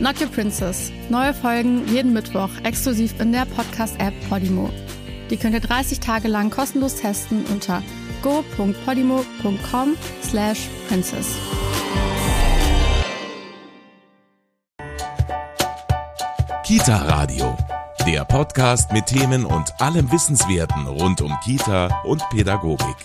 Not 0.00 0.20
Your 0.20 0.28
Princess. 0.28 0.90
Neue 1.08 1.34
Folgen 1.34 1.86
jeden 1.86 2.12
Mittwoch 2.12 2.50
exklusiv 2.64 3.20
in 3.20 3.32
der 3.32 3.44
Podcast-App 3.44 4.14
Podimo. 4.28 4.70
Die 5.30 5.36
könnt 5.36 5.54
ihr 5.54 5.60
30 5.60 6.00
Tage 6.00 6.28
lang 6.28 6.50
kostenlos 6.50 6.96
testen 6.96 7.44
unter 7.46 7.82
go.podimo.com 8.22 9.96
slash 10.22 10.68
princess. 10.88 11.36
Kita 16.64 16.96
Radio 16.96 17.56
der 18.06 18.24
Podcast 18.24 18.92
mit 18.92 19.06
Themen 19.06 19.44
und 19.44 19.80
allem 19.80 20.10
Wissenswerten 20.10 20.86
rund 20.86 21.20
um 21.20 21.36
Kita 21.44 22.02
und 22.04 22.26
Pädagogik. 22.30 22.96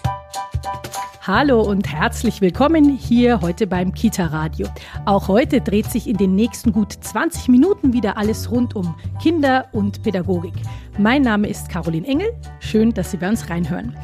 Hallo 1.27 1.63
und 1.63 1.91
herzlich 1.91 2.39
willkommen 2.39 2.87
hier 2.87 3.41
heute 3.41 3.65
beim 3.65 3.95
Kita 3.95 4.27
Radio. 4.27 4.67
Auch 5.05 5.27
heute 5.27 5.59
dreht 5.59 5.87
sich 5.87 6.07
in 6.07 6.17
den 6.17 6.35
nächsten 6.35 6.71
gut 6.71 6.93
20 6.93 7.47
Minuten 7.47 7.93
wieder 7.93 8.15
alles 8.15 8.51
rund 8.51 8.75
um 8.75 8.93
Kinder 9.19 9.67
und 9.71 10.03
Pädagogik. 10.03 10.53
Mein 10.99 11.23
Name 11.23 11.47
ist 11.47 11.67
Caroline 11.67 12.05
Engel. 12.05 12.31
Schön, 12.59 12.93
dass 12.93 13.09
Sie 13.09 13.17
bei 13.17 13.27
uns 13.27 13.49
reinhören. 13.49 13.97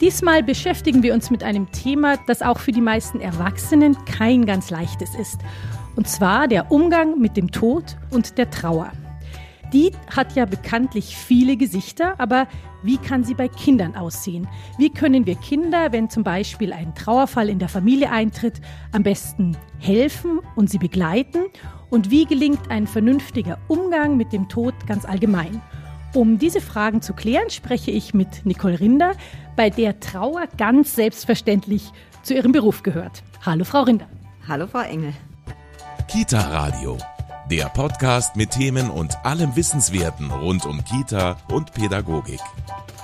Diesmal 0.00 0.42
beschäftigen 0.42 1.04
wir 1.04 1.14
uns 1.14 1.30
mit 1.30 1.44
einem 1.44 1.70
Thema, 1.70 2.16
das 2.26 2.42
auch 2.42 2.58
für 2.58 2.72
die 2.72 2.80
meisten 2.80 3.20
Erwachsenen 3.20 3.96
kein 4.04 4.44
ganz 4.44 4.70
leichtes 4.70 5.14
ist. 5.14 5.38
Und 5.94 6.08
zwar 6.08 6.48
der 6.48 6.72
Umgang 6.72 7.20
mit 7.20 7.36
dem 7.36 7.52
Tod 7.52 7.96
und 8.10 8.36
der 8.36 8.50
Trauer 8.50 8.90
die 9.72 9.92
hat 10.14 10.34
ja 10.36 10.44
bekanntlich 10.44 11.16
viele 11.16 11.56
Gesichter, 11.56 12.14
aber 12.18 12.46
wie 12.82 12.98
kann 12.98 13.24
sie 13.24 13.34
bei 13.34 13.48
Kindern 13.48 13.96
aussehen? 13.96 14.46
Wie 14.78 14.90
können 14.90 15.26
wir 15.26 15.36
Kinder, 15.36 15.92
wenn 15.92 16.10
zum 16.10 16.22
Beispiel 16.22 16.72
ein 16.72 16.94
Trauerfall 16.94 17.48
in 17.48 17.58
der 17.58 17.68
Familie 17.68 18.10
eintritt, 18.10 18.60
am 18.92 19.02
besten 19.02 19.56
helfen 19.78 20.40
und 20.54 20.70
sie 20.70 20.78
begleiten? 20.78 21.44
Und 21.90 22.10
wie 22.10 22.24
gelingt 22.24 22.70
ein 22.70 22.86
vernünftiger 22.86 23.58
Umgang 23.68 24.16
mit 24.16 24.32
dem 24.32 24.48
Tod 24.48 24.74
ganz 24.86 25.04
allgemein? 25.04 25.62
Um 26.12 26.38
diese 26.38 26.60
Fragen 26.60 27.02
zu 27.02 27.14
klären, 27.14 27.50
spreche 27.50 27.90
ich 27.90 28.14
mit 28.14 28.44
Nicole 28.44 28.78
Rinder, 28.78 29.12
bei 29.56 29.70
der 29.70 29.98
Trauer 30.00 30.46
ganz 30.58 30.94
selbstverständlich 30.94 31.90
zu 32.22 32.34
ihrem 32.34 32.52
Beruf 32.52 32.82
gehört. 32.82 33.22
Hallo, 33.44 33.64
Frau 33.64 33.82
Rinder. 33.82 34.06
Hallo, 34.46 34.66
Frau 34.66 34.80
Engel. 34.80 35.12
Kita 36.06 36.38
Radio 36.38 36.98
der 37.50 37.66
Podcast 37.66 38.36
mit 38.36 38.52
Themen 38.52 38.88
und 38.88 39.16
allem 39.24 39.54
Wissenswerten 39.54 40.30
rund 40.30 40.64
um 40.64 40.82
Kita 40.82 41.36
und 41.52 41.74
Pädagogik. 41.74 42.40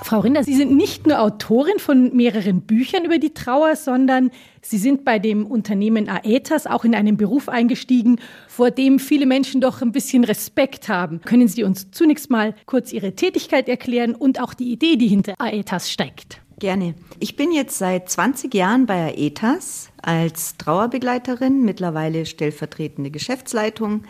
Frau 0.03 0.19
Rinder, 0.19 0.43
Sie 0.43 0.55
sind 0.55 0.75
nicht 0.75 1.05
nur 1.05 1.21
Autorin 1.21 1.77
von 1.77 2.15
mehreren 2.15 2.61
Büchern 2.61 3.05
über 3.05 3.19
die 3.19 3.35
Trauer, 3.35 3.75
sondern 3.75 4.31
Sie 4.63 4.79
sind 4.79 5.05
bei 5.05 5.19
dem 5.19 5.45
Unternehmen 5.45 6.09
Aetas 6.09 6.65
auch 6.65 6.83
in 6.83 6.95
einen 6.95 7.17
Beruf 7.17 7.49
eingestiegen, 7.49 8.19
vor 8.47 8.71
dem 8.71 8.97
viele 8.97 9.27
Menschen 9.27 9.61
doch 9.61 9.83
ein 9.83 9.91
bisschen 9.91 10.23
Respekt 10.23 10.89
haben. 10.89 11.21
Können 11.21 11.47
Sie 11.47 11.63
uns 11.63 11.91
zunächst 11.91 12.31
mal 12.31 12.55
kurz 12.65 12.91
Ihre 12.91 13.13
Tätigkeit 13.13 13.69
erklären 13.69 14.15
und 14.15 14.41
auch 14.41 14.55
die 14.55 14.71
Idee, 14.71 14.95
die 14.95 15.07
hinter 15.07 15.35
Aetas 15.37 15.91
steckt? 15.91 16.41
Gerne. 16.61 16.93
Ich 17.19 17.35
bin 17.35 17.51
jetzt 17.51 17.77
seit 17.79 18.09
20 18.09 18.53
Jahren 18.53 18.85
bei 18.85 19.15
Aetas 19.15 19.89
als 20.01 20.57
Trauerbegleiterin, 20.57 21.63
mittlerweile 21.63 22.27
stellvertretende 22.27 23.09
Geschäftsleitung. 23.09 24.03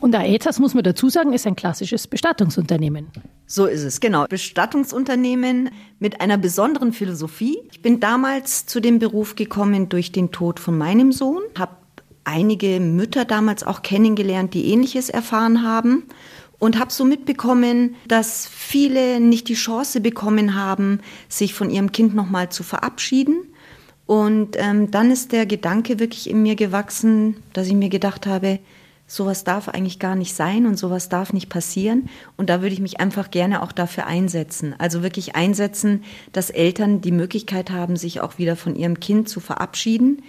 Und 0.00 0.14
Aetas, 0.14 0.58
muss 0.58 0.74
man 0.74 0.84
dazu 0.84 1.08
sagen, 1.08 1.32
ist 1.32 1.46
ein 1.46 1.56
klassisches 1.56 2.06
Bestattungsunternehmen. 2.06 3.08
So 3.46 3.66
ist 3.66 3.82
es, 3.82 4.00
genau. 4.00 4.26
Bestattungsunternehmen 4.26 5.70
mit 5.98 6.20
einer 6.20 6.38
besonderen 6.38 6.92
Philosophie. 6.92 7.58
Ich 7.72 7.82
bin 7.82 7.98
damals 7.98 8.66
zu 8.66 8.80
dem 8.80 8.98
Beruf 8.98 9.34
gekommen 9.34 9.88
durch 9.88 10.12
den 10.12 10.30
Tod 10.30 10.60
von 10.60 10.78
meinem 10.78 11.12
Sohn, 11.12 11.42
habe 11.58 11.76
einige 12.24 12.78
Mütter 12.78 13.24
damals 13.24 13.64
auch 13.64 13.82
kennengelernt, 13.82 14.54
die 14.54 14.70
ähnliches 14.70 15.08
erfahren 15.08 15.62
haben 15.62 16.04
und 16.58 16.78
habe 16.78 16.92
so 16.92 17.04
mitbekommen, 17.04 17.96
dass 18.06 18.46
viele 18.46 19.20
nicht 19.20 19.48
die 19.48 19.54
Chance 19.54 20.00
bekommen 20.00 20.54
haben, 20.54 21.00
sich 21.28 21.54
von 21.54 21.70
ihrem 21.70 21.92
Kind 21.92 22.14
nochmal 22.14 22.50
zu 22.50 22.62
verabschieden. 22.62 23.46
Und 24.06 24.56
ähm, 24.58 24.90
dann 24.90 25.10
ist 25.10 25.32
der 25.32 25.46
Gedanke 25.46 25.98
wirklich 25.98 26.28
in 26.28 26.42
mir 26.42 26.54
gewachsen, 26.54 27.36
dass 27.52 27.66
ich 27.66 27.74
mir 27.74 27.90
gedacht 27.90 28.26
habe, 28.26 28.58
sowas 29.08 29.42
darf 29.42 29.68
eigentlich 29.68 29.98
gar 29.98 30.14
nicht 30.14 30.36
sein 30.36 30.66
und 30.66 30.78
sowas 30.78 31.08
darf 31.08 31.32
nicht 31.32 31.48
passieren. 31.48 32.08
Und 32.36 32.50
da 32.50 32.60
würde 32.60 32.74
ich 32.74 32.80
mich 32.80 33.00
einfach 33.00 33.32
gerne 33.32 33.62
auch 33.62 33.72
dafür 33.72 34.06
einsetzen. 34.06 34.76
Also 34.78 35.02
wirklich 35.02 35.34
einsetzen, 35.34 36.04
dass 36.32 36.50
Eltern 36.50 37.00
die 37.00 37.10
Möglichkeit 37.10 37.70
haben, 37.70 37.96
sich 37.96 38.20
auch 38.20 38.38
wieder 38.38 38.54
von 38.54 38.76
ihrem 38.76 39.00
Kind 39.00 39.28
zu 39.28 39.40
verabschieden. 39.40 40.22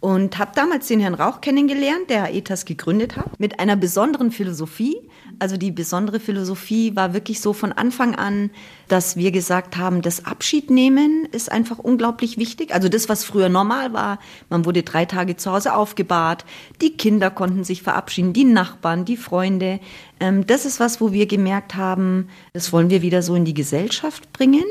Und 0.00 0.36
habe 0.36 0.50
damals 0.54 0.86
den 0.88 1.00
Herrn 1.00 1.14
Rauch 1.14 1.40
kennengelernt, 1.40 2.10
der 2.10 2.34
ETAS 2.34 2.66
gegründet 2.66 3.16
hat, 3.16 3.40
mit 3.40 3.58
einer 3.58 3.74
besonderen 3.74 4.32
Philosophie. 4.32 4.98
Also 5.38 5.56
die 5.56 5.70
besondere 5.70 6.20
Philosophie 6.20 6.94
war 6.94 7.14
wirklich 7.14 7.40
so 7.40 7.54
von 7.54 7.72
Anfang 7.72 8.14
an, 8.14 8.50
dass 8.88 9.16
wir 9.16 9.30
gesagt 9.30 9.76
haben, 9.76 10.02
das 10.02 10.24
Abschied 10.24 10.70
nehmen 10.70 11.26
ist 11.32 11.50
einfach 11.50 11.78
unglaublich 11.78 12.38
wichtig. 12.38 12.74
Also 12.74 12.88
das, 12.88 13.08
was 13.08 13.24
früher 13.24 13.48
normal 13.48 13.92
war. 13.92 14.18
Man 14.50 14.64
wurde 14.64 14.82
drei 14.82 15.04
Tage 15.04 15.36
zu 15.36 15.52
Hause 15.52 15.74
aufgebahrt. 15.74 16.44
Die 16.80 16.96
Kinder 16.96 17.30
konnten 17.30 17.64
sich 17.64 17.82
verabschieden, 17.82 18.32
die 18.32 18.44
Nachbarn, 18.44 19.04
die 19.04 19.16
Freunde. 19.16 19.80
Ähm, 20.20 20.46
das 20.46 20.64
ist 20.64 20.80
was, 20.80 21.00
wo 21.00 21.12
wir 21.12 21.26
gemerkt 21.26 21.74
haben, 21.74 22.28
das 22.52 22.72
wollen 22.72 22.90
wir 22.90 23.02
wieder 23.02 23.22
so 23.22 23.34
in 23.34 23.44
die 23.44 23.54
Gesellschaft 23.54 24.32
bringen 24.32 24.64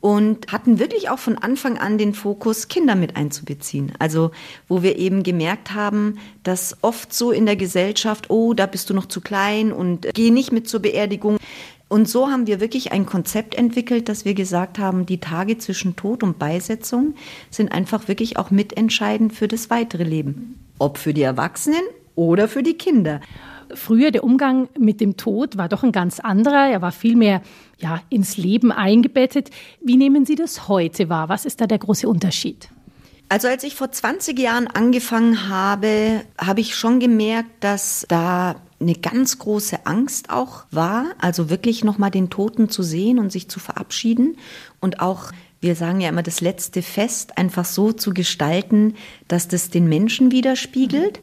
und 0.00 0.52
hatten 0.52 0.78
wirklich 0.78 1.10
auch 1.10 1.18
von 1.18 1.36
Anfang 1.36 1.76
an 1.78 1.98
den 1.98 2.14
Fokus, 2.14 2.68
Kinder 2.68 2.94
mit 2.94 3.16
einzubeziehen. 3.16 3.92
Also 3.98 4.30
wo 4.68 4.82
wir 4.82 4.96
eben 4.96 5.22
gemerkt 5.22 5.74
haben, 5.74 6.18
dass 6.44 6.76
oft 6.82 7.12
so 7.12 7.32
in 7.32 7.46
der 7.46 7.56
Gesellschaft, 7.56 8.30
oh, 8.30 8.54
da 8.54 8.66
bist 8.66 8.90
du 8.90 8.94
noch 8.94 9.06
zu 9.06 9.20
klein 9.20 9.72
und 9.72 10.08
geh 10.14 10.30
nicht 10.30 10.52
mit 10.52 10.68
zur 10.68 10.80
Beerdigung. 10.80 11.38
Und 11.88 12.06
so 12.06 12.28
haben 12.28 12.46
wir 12.46 12.60
wirklich 12.60 12.92
ein 12.92 13.06
Konzept 13.06 13.54
entwickelt, 13.54 14.08
dass 14.08 14.24
wir 14.24 14.34
gesagt 14.34 14.78
haben, 14.78 15.06
die 15.06 15.20
Tage 15.20 15.56
zwischen 15.56 15.96
Tod 15.96 16.22
und 16.22 16.38
Beisetzung 16.38 17.14
sind 17.50 17.72
einfach 17.72 18.08
wirklich 18.08 18.36
auch 18.36 18.50
mitentscheidend 18.50 19.32
für 19.32 19.48
das 19.48 19.70
weitere 19.70 20.04
Leben. 20.04 20.58
Ob 20.78 20.98
für 20.98 21.14
die 21.14 21.22
Erwachsenen 21.22 21.80
oder 22.14 22.46
für 22.46 22.62
die 22.62 22.74
Kinder. 22.74 23.20
Früher 23.74 24.10
der 24.10 24.24
Umgang 24.24 24.68
mit 24.78 25.00
dem 25.00 25.16
Tod 25.16 25.56
war 25.56 25.68
doch 25.68 25.82
ein 25.82 25.92
ganz 25.92 26.20
anderer. 26.20 26.68
Er 26.68 26.82
war 26.82 26.92
viel 26.92 27.16
mehr 27.16 27.42
ja, 27.78 28.00
ins 28.10 28.36
Leben 28.36 28.72
eingebettet. 28.72 29.50
Wie 29.80 29.96
nehmen 29.96 30.26
Sie 30.26 30.34
das 30.34 30.68
heute 30.68 31.08
wahr? 31.08 31.28
Was 31.28 31.44
ist 31.44 31.60
da 31.60 31.66
der 31.66 31.78
große 31.78 32.08
Unterschied? 32.08 32.68
Also 33.30 33.48
als 33.48 33.62
ich 33.62 33.74
vor 33.74 33.92
20 33.92 34.38
Jahren 34.38 34.68
angefangen 34.68 35.48
habe, 35.48 36.22
habe 36.38 36.60
ich 36.60 36.74
schon 36.74 36.98
gemerkt, 36.98 37.50
dass 37.60 38.06
da 38.08 38.56
eine 38.80 38.94
ganz 38.94 39.38
große 39.38 39.86
Angst 39.86 40.30
auch 40.30 40.64
war, 40.70 41.06
also 41.18 41.50
wirklich 41.50 41.84
nochmal 41.84 42.10
den 42.10 42.30
Toten 42.30 42.68
zu 42.68 42.82
sehen 42.82 43.18
und 43.18 43.32
sich 43.32 43.48
zu 43.48 43.60
verabschieden 43.60 44.36
und 44.80 45.00
auch 45.00 45.32
wir 45.60 45.74
sagen 45.74 46.00
ja 46.00 46.08
immer, 46.08 46.22
das 46.22 46.40
letzte 46.40 46.82
Fest 46.82 47.36
einfach 47.36 47.64
so 47.64 47.92
zu 47.92 48.14
gestalten, 48.14 48.94
dass 49.26 49.48
das 49.48 49.70
den 49.70 49.88
Menschen 49.88 50.30
widerspiegelt. 50.30 51.20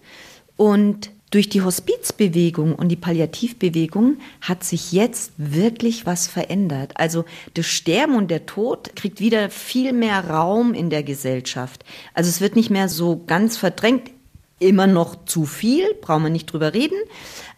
Und 0.57 1.11
durch 1.31 1.49
die 1.49 1.61
Hospizbewegung 1.61 2.75
und 2.75 2.89
die 2.89 2.95
Palliativbewegung 2.95 4.17
hat 4.41 4.63
sich 4.63 4.91
jetzt 4.91 5.33
wirklich 5.37 6.05
was 6.05 6.27
verändert. 6.27 6.93
Also 6.95 7.25
das 7.55 7.65
Sterben 7.65 8.15
und 8.15 8.29
der 8.29 8.45
Tod 8.45 8.95
kriegt 8.95 9.19
wieder 9.19 9.49
viel 9.49 9.91
mehr 9.91 10.29
Raum 10.29 10.73
in 10.73 10.89
der 10.89 11.03
Gesellschaft. 11.03 11.83
Also 12.13 12.29
es 12.29 12.41
wird 12.41 12.55
nicht 12.55 12.69
mehr 12.69 12.89
so 12.89 13.23
ganz 13.25 13.57
verdrängt. 13.57 14.11
Immer 14.59 14.87
noch 14.87 15.25
zu 15.25 15.45
viel, 15.45 15.93
brauchen 16.01 16.23
wir 16.23 16.29
nicht 16.29 16.51
drüber 16.51 16.73
reden. 16.73 16.97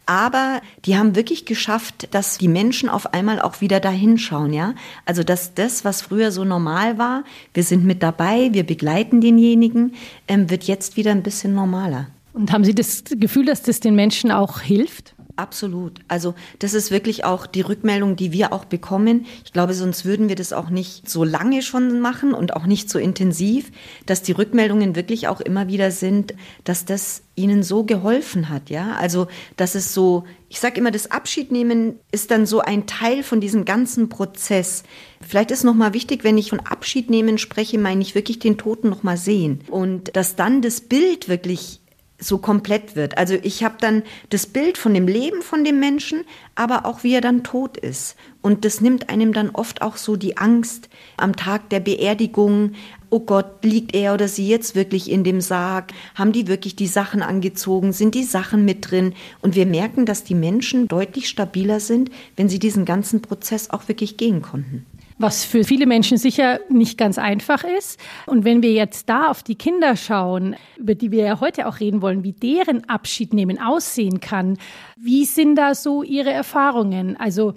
Aber 0.06 0.62
die 0.86 0.96
haben 0.96 1.14
wirklich 1.14 1.44
geschafft, 1.44 2.08
dass 2.12 2.38
die 2.38 2.48
Menschen 2.48 2.88
auf 2.88 3.12
einmal 3.12 3.40
auch 3.40 3.60
wieder 3.60 3.78
dahin 3.78 4.16
schauen, 4.16 4.54
ja. 4.54 4.74
Also, 5.04 5.22
dass 5.22 5.52
das, 5.52 5.84
was 5.84 6.00
früher 6.00 6.32
so 6.32 6.44
normal 6.44 6.96
war, 6.96 7.24
wir 7.52 7.62
sind 7.62 7.84
mit 7.84 8.02
dabei, 8.02 8.48
wir 8.52 8.64
begleiten 8.64 9.20
denjenigen, 9.20 9.94
ähm, 10.26 10.48
wird 10.48 10.64
jetzt 10.64 10.96
wieder 10.96 11.10
ein 11.10 11.22
bisschen 11.22 11.54
normaler. 11.54 12.06
Und 12.32 12.52
haben 12.52 12.64
Sie 12.64 12.74
das 12.74 13.04
Gefühl, 13.10 13.44
dass 13.44 13.62
das 13.62 13.80
den 13.80 13.94
Menschen 13.94 14.30
auch 14.30 14.60
hilft? 14.60 15.14
Absolut. 15.38 16.00
Also 16.08 16.34
das 16.58 16.74
ist 16.74 16.90
wirklich 16.90 17.24
auch 17.24 17.46
die 17.46 17.60
Rückmeldung, 17.60 18.16
die 18.16 18.32
wir 18.32 18.52
auch 18.52 18.64
bekommen. 18.64 19.24
Ich 19.44 19.52
glaube, 19.52 19.72
sonst 19.72 20.04
würden 20.04 20.28
wir 20.28 20.34
das 20.34 20.52
auch 20.52 20.68
nicht 20.68 21.08
so 21.08 21.22
lange 21.22 21.62
schon 21.62 22.00
machen 22.00 22.34
und 22.34 22.56
auch 22.56 22.66
nicht 22.66 22.90
so 22.90 22.98
intensiv, 22.98 23.70
dass 24.04 24.22
die 24.22 24.32
Rückmeldungen 24.32 24.96
wirklich 24.96 25.28
auch 25.28 25.40
immer 25.40 25.68
wieder 25.68 25.92
sind, 25.92 26.34
dass 26.64 26.86
das 26.86 27.22
ihnen 27.36 27.62
so 27.62 27.84
geholfen 27.84 28.48
hat, 28.48 28.68
ja? 28.68 28.96
Also, 28.96 29.28
dass 29.56 29.76
es 29.76 29.94
so, 29.94 30.24
ich 30.48 30.58
sage 30.58 30.80
immer, 30.80 30.90
das 30.90 31.12
Abschiednehmen 31.12 32.00
ist 32.10 32.32
dann 32.32 32.44
so 32.44 32.58
ein 32.58 32.88
Teil 32.88 33.22
von 33.22 33.40
diesem 33.40 33.64
ganzen 33.64 34.08
Prozess. 34.08 34.82
Vielleicht 35.20 35.52
ist 35.52 35.62
noch 35.62 35.74
mal 35.74 35.94
wichtig, 35.94 36.24
wenn 36.24 36.36
ich 36.36 36.50
von 36.50 36.58
Abschiednehmen 36.58 37.38
spreche, 37.38 37.78
meine 37.78 38.02
ich 38.02 38.16
wirklich 38.16 38.40
den 38.40 38.58
Toten 38.58 38.88
noch 38.88 39.04
mal 39.04 39.16
sehen 39.16 39.60
und 39.70 40.16
dass 40.16 40.34
dann 40.34 40.62
das 40.62 40.80
Bild 40.80 41.28
wirklich 41.28 41.80
so 42.18 42.38
komplett 42.38 42.96
wird. 42.96 43.16
Also 43.16 43.34
ich 43.42 43.62
habe 43.62 43.76
dann 43.80 44.02
das 44.30 44.46
Bild 44.46 44.76
von 44.76 44.92
dem 44.92 45.06
Leben 45.06 45.40
von 45.40 45.64
dem 45.64 45.78
Menschen, 45.78 46.24
aber 46.56 46.84
auch 46.84 47.04
wie 47.04 47.14
er 47.14 47.20
dann 47.20 47.44
tot 47.44 47.76
ist. 47.76 48.16
Und 48.42 48.64
das 48.64 48.80
nimmt 48.80 49.08
einem 49.08 49.32
dann 49.32 49.50
oft 49.50 49.82
auch 49.82 49.96
so 49.96 50.16
die 50.16 50.36
Angst 50.36 50.88
am 51.16 51.36
Tag 51.36 51.70
der 51.70 51.80
Beerdigung. 51.80 52.72
Oh 53.10 53.20
Gott, 53.20 53.64
liegt 53.64 53.94
er 53.94 54.14
oder 54.14 54.26
sie 54.26 54.48
jetzt 54.48 54.74
wirklich 54.74 55.10
in 55.10 55.22
dem 55.22 55.40
Sarg? 55.40 55.92
Haben 56.14 56.32
die 56.32 56.48
wirklich 56.48 56.74
die 56.74 56.86
Sachen 56.88 57.22
angezogen? 57.22 57.92
Sind 57.92 58.14
die 58.14 58.24
Sachen 58.24 58.64
mit 58.64 58.90
drin? 58.90 59.14
Und 59.40 59.54
wir 59.54 59.66
merken, 59.66 60.04
dass 60.04 60.24
die 60.24 60.34
Menschen 60.34 60.88
deutlich 60.88 61.28
stabiler 61.28 61.78
sind, 61.78 62.10
wenn 62.36 62.48
sie 62.48 62.58
diesen 62.58 62.84
ganzen 62.84 63.22
Prozess 63.22 63.70
auch 63.70 63.86
wirklich 63.88 64.16
gehen 64.16 64.42
konnten 64.42 64.86
was 65.18 65.44
für 65.44 65.64
viele 65.64 65.86
Menschen 65.86 66.16
sicher 66.16 66.60
nicht 66.68 66.96
ganz 66.96 67.18
einfach 67.18 67.64
ist. 67.64 68.00
Und 68.26 68.44
wenn 68.44 68.62
wir 68.62 68.72
jetzt 68.72 69.08
da 69.08 69.28
auf 69.28 69.42
die 69.42 69.56
Kinder 69.56 69.96
schauen, 69.96 70.56
über 70.76 70.94
die 70.94 71.10
wir 71.10 71.24
ja 71.24 71.40
heute 71.40 71.66
auch 71.66 71.80
reden 71.80 72.02
wollen, 72.02 72.22
wie 72.22 72.32
deren 72.32 72.88
Abschied 72.88 73.34
nehmen 73.34 73.60
aussehen 73.60 74.20
kann, 74.20 74.58
wie 74.96 75.24
sind 75.24 75.56
da 75.56 75.74
so 75.74 76.02
ihre 76.02 76.30
Erfahrungen? 76.30 77.16
Also 77.16 77.54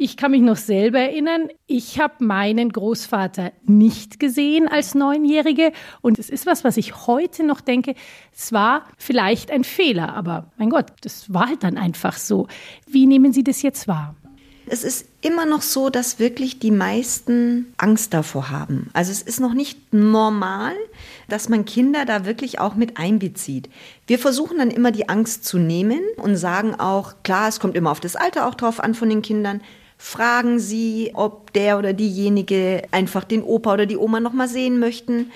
ich 0.00 0.16
kann 0.16 0.30
mich 0.30 0.42
noch 0.42 0.56
selber 0.56 1.00
erinnern, 1.00 1.48
ich 1.66 1.98
habe 1.98 2.24
meinen 2.24 2.70
Großvater 2.70 3.50
nicht 3.64 4.20
gesehen 4.20 4.68
als 4.68 4.94
Neunjährige 4.94 5.72
und 6.02 6.20
es 6.20 6.30
ist 6.30 6.46
was, 6.46 6.62
was 6.62 6.76
ich 6.76 7.08
heute 7.08 7.44
noch 7.44 7.60
denke, 7.60 7.94
es 8.32 8.52
war 8.52 8.84
vielleicht 8.96 9.50
ein 9.50 9.64
Fehler, 9.64 10.14
aber 10.14 10.52
mein 10.56 10.70
Gott, 10.70 10.92
das 11.00 11.34
war 11.34 11.48
halt 11.48 11.64
dann 11.64 11.76
einfach 11.76 12.16
so. 12.16 12.46
Wie 12.86 13.06
nehmen 13.06 13.32
Sie 13.32 13.42
das 13.42 13.62
jetzt 13.62 13.88
wahr? 13.88 14.14
Es 14.70 14.84
ist 14.84 15.06
immer 15.20 15.46
noch 15.46 15.62
so, 15.62 15.90
dass 15.90 16.18
wirklich 16.18 16.58
die 16.58 16.70
meisten 16.70 17.72
Angst 17.76 18.14
davor 18.14 18.50
haben. 18.50 18.90
Also 18.92 19.10
es 19.10 19.22
ist 19.22 19.40
noch 19.40 19.54
nicht 19.54 19.92
normal, 19.92 20.74
dass 21.28 21.48
man 21.48 21.64
Kinder 21.64 22.04
da 22.04 22.24
wirklich 22.24 22.60
auch 22.60 22.74
mit 22.74 22.98
einbezieht. 22.98 23.68
Wir 24.06 24.18
versuchen 24.18 24.58
dann 24.58 24.70
immer 24.70 24.90
die 24.90 25.08
Angst 25.08 25.44
zu 25.44 25.58
nehmen 25.58 26.00
und 26.16 26.36
sagen 26.36 26.74
auch, 26.74 27.14
klar, 27.22 27.48
es 27.48 27.60
kommt 27.60 27.76
immer 27.76 27.90
auf 27.90 28.00
das 28.00 28.16
Alter 28.16 28.46
auch 28.46 28.54
drauf 28.54 28.80
an 28.80 28.94
von 28.94 29.08
den 29.08 29.22
Kindern. 29.22 29.60
Fragen 29.96 30.60
Sie, 30.60 31.10
ob 31.14 31.52
der 31.54 31.78
oder 31.78 31.92
diejenige 31.92 32.82
einfach 32.92 33.24
den 33.24 33.42
Opa 33.42 33.74
oder 33.74 33.86
die 33.86 33.96
Oma 33.96 34.20
noch 34.20 34.32
mal 34.32 34.48
sehen 34.48 34.78
möchten. 34.78 35.32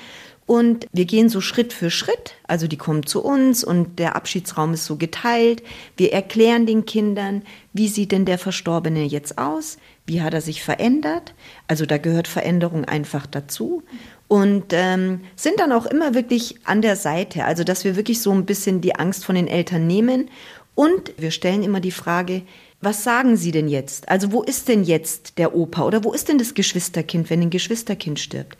Und 0.46 0.86
wir 0.92 1.04
gehen 1.04 1.28
so 1.28 1.40
Schritt 1.40 1.72
für 1.72 1.90
Schritt. 1.90 2.34
Also 2.46 2.66
die 2.66 2.76
kommen 2.76 3.06
zu 3.06 3.22
uns 3.22 3.62
und 3.62 3.98
der 3.98 4.16
Abschiedsraum 4.16 4.74
ist 4.74 4.84
so 4.84 4.96
geteilt. 4.96 5.62
Wir 5.96 6.12
erklären 6.12 6.66
den 6.66 6.84
Kindern, 6.84 7.42
wie 7.72 7.88
sieht 7.88 8.12
denn 8.12 8.24
der 8.24 8.38
Verstorbene 8.38 9.04
jetzt 9.04 9.38
aus? 9.38 9.78
Wie 10.04 10.20
hat 10.20 10.34
er 10.34 10.40
sich 10.40 10.62
verändert? 10.62 11.34
Also 11.68 11.86
da 11.86 11.96
gehört 11.98 12.26
Veränderung 12.26 12.84
einfach 12.84 13.26
dazu. 13.26 13.82
Und 14.26 14.72
ähm, 14.72 15.20
sind 15.36 15.60
dann 15.60 15.72
auch 15.72 15.86
immer 15.86 16.14
wirklich 16.14 16.56
an 16.64 16.82
der 16.82 16.96
Seite. 16.96 17.44
Also 17.44 17.62
dass 17.62 17.84
wir 17.84 17.96
wirklich 17.96 18.20
so 18.20 18.32
ein 18.32 18.44
bisschen 18.44 18.80
die 18.80 18.96
Angst 18.96 19.24
von 19.24 19.36
den 19.36 19.46
Eltern 19.46 19.86
nehmen. 19.86 20.28
Und 20.74 21.12
wir 21.18 21.30
stellen 21.30 21.62
immer 21.62 21.80
die 21.80 21.90
Frage, 21.92 22.42
was 22.80 23.04
sagen 23.04 23.36
Sie 23.36 23.52
denn 23.52 23.68
jetzt? 23.68 24.08
Also 24.08 24.32
wo 24.32 24.42
ist 24.42 24.66
denn 24.68 24.82
jetzt 24.82 25.38
der 25.38 25.54
Opa 25.54 25.84
oder 25.84 26.02
wo 26.02 26.12
ist 26.12 26.28
denn 26.28 26.38
das 26.38 26.54
Geschwisterkind, 26.54 27.30
wenn 27.30 27.42
ein 27.42 27.50
Geschwisterkind 27.50 28.18
stirbt? 28.18 28.58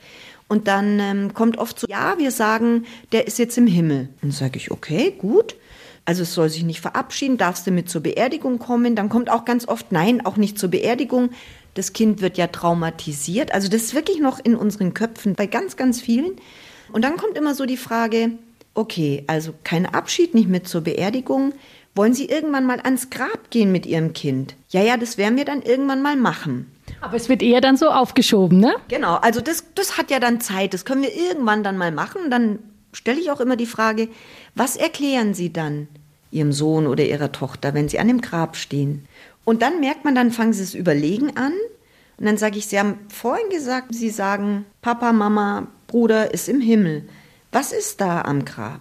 Und 0.48 0.68
dann 0.68 1.00
ähm, 1.00 1.34
kommt 1.34 1.58
oft 1.58 1.78
so, 1.80 1.86
ja, 1.88 2.18
wir 2.18 2.30
sagen, 2.30 2.84
der 3.12 3.26
ist 3.26 3.38
jetzt 3.38 3.56
im 3.56 3.66
Himmel. 3.66 4.08
Dann 4.20 4.32
sage 4.32 4.58
ich, 4.58 4.70
okay, 4.70 5.14
gut. 5.16 5.56
Also 6.04 6.22
es 6.22 6.34
soll 6.34 6.48
sich 6.48 6.64
nicht 6.64 6.80
verabschieden, 6.80 7.38
darfst 7.38 7.66
du 7.66 7.70
mit 7.70 7.88
zur 7.88 8.02
Beerdigung 8.02 8.58
kommen. 8.58 8.96
Dann 8.96 9.08
kommt 9.08 9.30
auch 9.30 9.44
ganz 9.44 9.68
oft, 9.68 9.92
nein, 9.92 10.26
auch 10.26 10.36
nicht 10.36 10.58
zur 10.58 10.70
Beerdigung. 10.70 11.30
Das 11.74 11.92
Kind 11.92 12.20
wird 12.20 12.36
ja 12.36 12.48
traumatisiert. 12.48 13.54
Also 13.54 13.68
das 13.68 13.82
ist 13.82 13.94
wirklich 13.94 14.20
noch 14.20 14.40
in 14.42 14.56
unseren 14.56 14.94
Köpfen 14.94 15.34
bei 15.34 15.46
ganz, 15.46 15.76
ganz 15.76 16.00
vielen. 16.00 16.32
Und 16.92 17.02
dann 17.02 17.16
kommt 17.16 17.36
immer 17.36 17.54
so 17.54 17.66
die 17.66 17.76
Frage, 17.76 18.32
okay, 18.74 19.24
also 19.26 19.54
kein 19.64 19.86
Abschied, 19.86 20.34
nicht 20.34 20.48
mit 20.48 20.68
zur 20.68 20.82
Beerdigung. 20.82 21.52
Wollen 21.94 22.14
Sie 22.14 22.26
irgendwann 22.26 22.66
mal 22.66 22.80
ans 22.80 23.10
Grab 23.10 23.50
gehen 23.50 23.70
mit 23.70 23.86
Ihrem 23.86 24.12
Kind? 24.12 24.56
Ja, 24.70 24.82
ja, 24.82 24.96
das 24.96 25.18
werden 25.18 25.36
wir 25.36 25.44
dann 25.44 25.62
irgendwann 25.62 26.02
mal 26.02 26.16
machen. 26.16 26.71
Aber 27.02 27.16
es 27.16 27.28
wird 27.28 27.42
eher 27.42 27.60
dann 27.60 27.76
so 27.76 27.90
aufgeschoben, 27.90 28.60
ne? 28.60 28.76
Genau, 28.88 29.16
also 29.16 29.40
das, 29.40 29.64
das 29.74 29.98
hat 29.98 30.10
ja 30.12 30.20
dann 30.20 30.40
Zeit, 30.40 30.72
das 30.72 30.84
können 30.84 31.02
wir 31.02 31.12
irgendwann 31.12 31.64
dann 31.64 31.76
mal 31.76 31.90
machen. 31.90 32.30
Dann 32.30 32.60
stelle 32.92 33.20
ich 33.20 33.32
auch 33.32 33.40
immer 33.40 33.56
die 33.56 33.66
Frage, 33.66 34.08
was 34.54 34.76
erklären 34.76 35.34
Sie 35.34 35.52
dann 35.52 35.88
Ihrem 36.30 36.52
Sohn 36.52 36.86
oder 36.86 37.04
Ihrer 37.04 37.32
Tochter, 37.32 37.74
wenn 37.74 37.88
Sie 37.88 37.98
an 37.98 38.06
dem 38.06 38.20
Grab 38.20 38.56
stehen? 38.56 39.06
Und 39.44 39.62
dann 39.62 39.80
merkt 39.80 40.04
man, 40.04 40.14
dann 40.14 40.30
fangen 40.30 40.52
Sie 40.52 40.62
das 40.62 40.74
Überlegen 40.74 41.36
an. 41.36 41.52
Und 42.18 42.26
dann 42.26 42.36
sage 42.36 42.56
ich, 42.56 42.66
Sie 42.68 42.78
haben 42.78 43.00
vorhin 43.08 43.50
gesagt, 43.50 43.92
Sie 43.92 44.10
sagen, 44.10 44.64
Papa, 44.80 45.12
Mama, 45.12 45.66
Bruder 45.88 46.32
ist 46.32 46.48
im 46.48 46.60
Himmel. 46.60 47.08
Was 47.50 47.72
ist 47.72 48.00
da 48.00 48.22
am 48.22 48.44
Grab? 48.44 48.80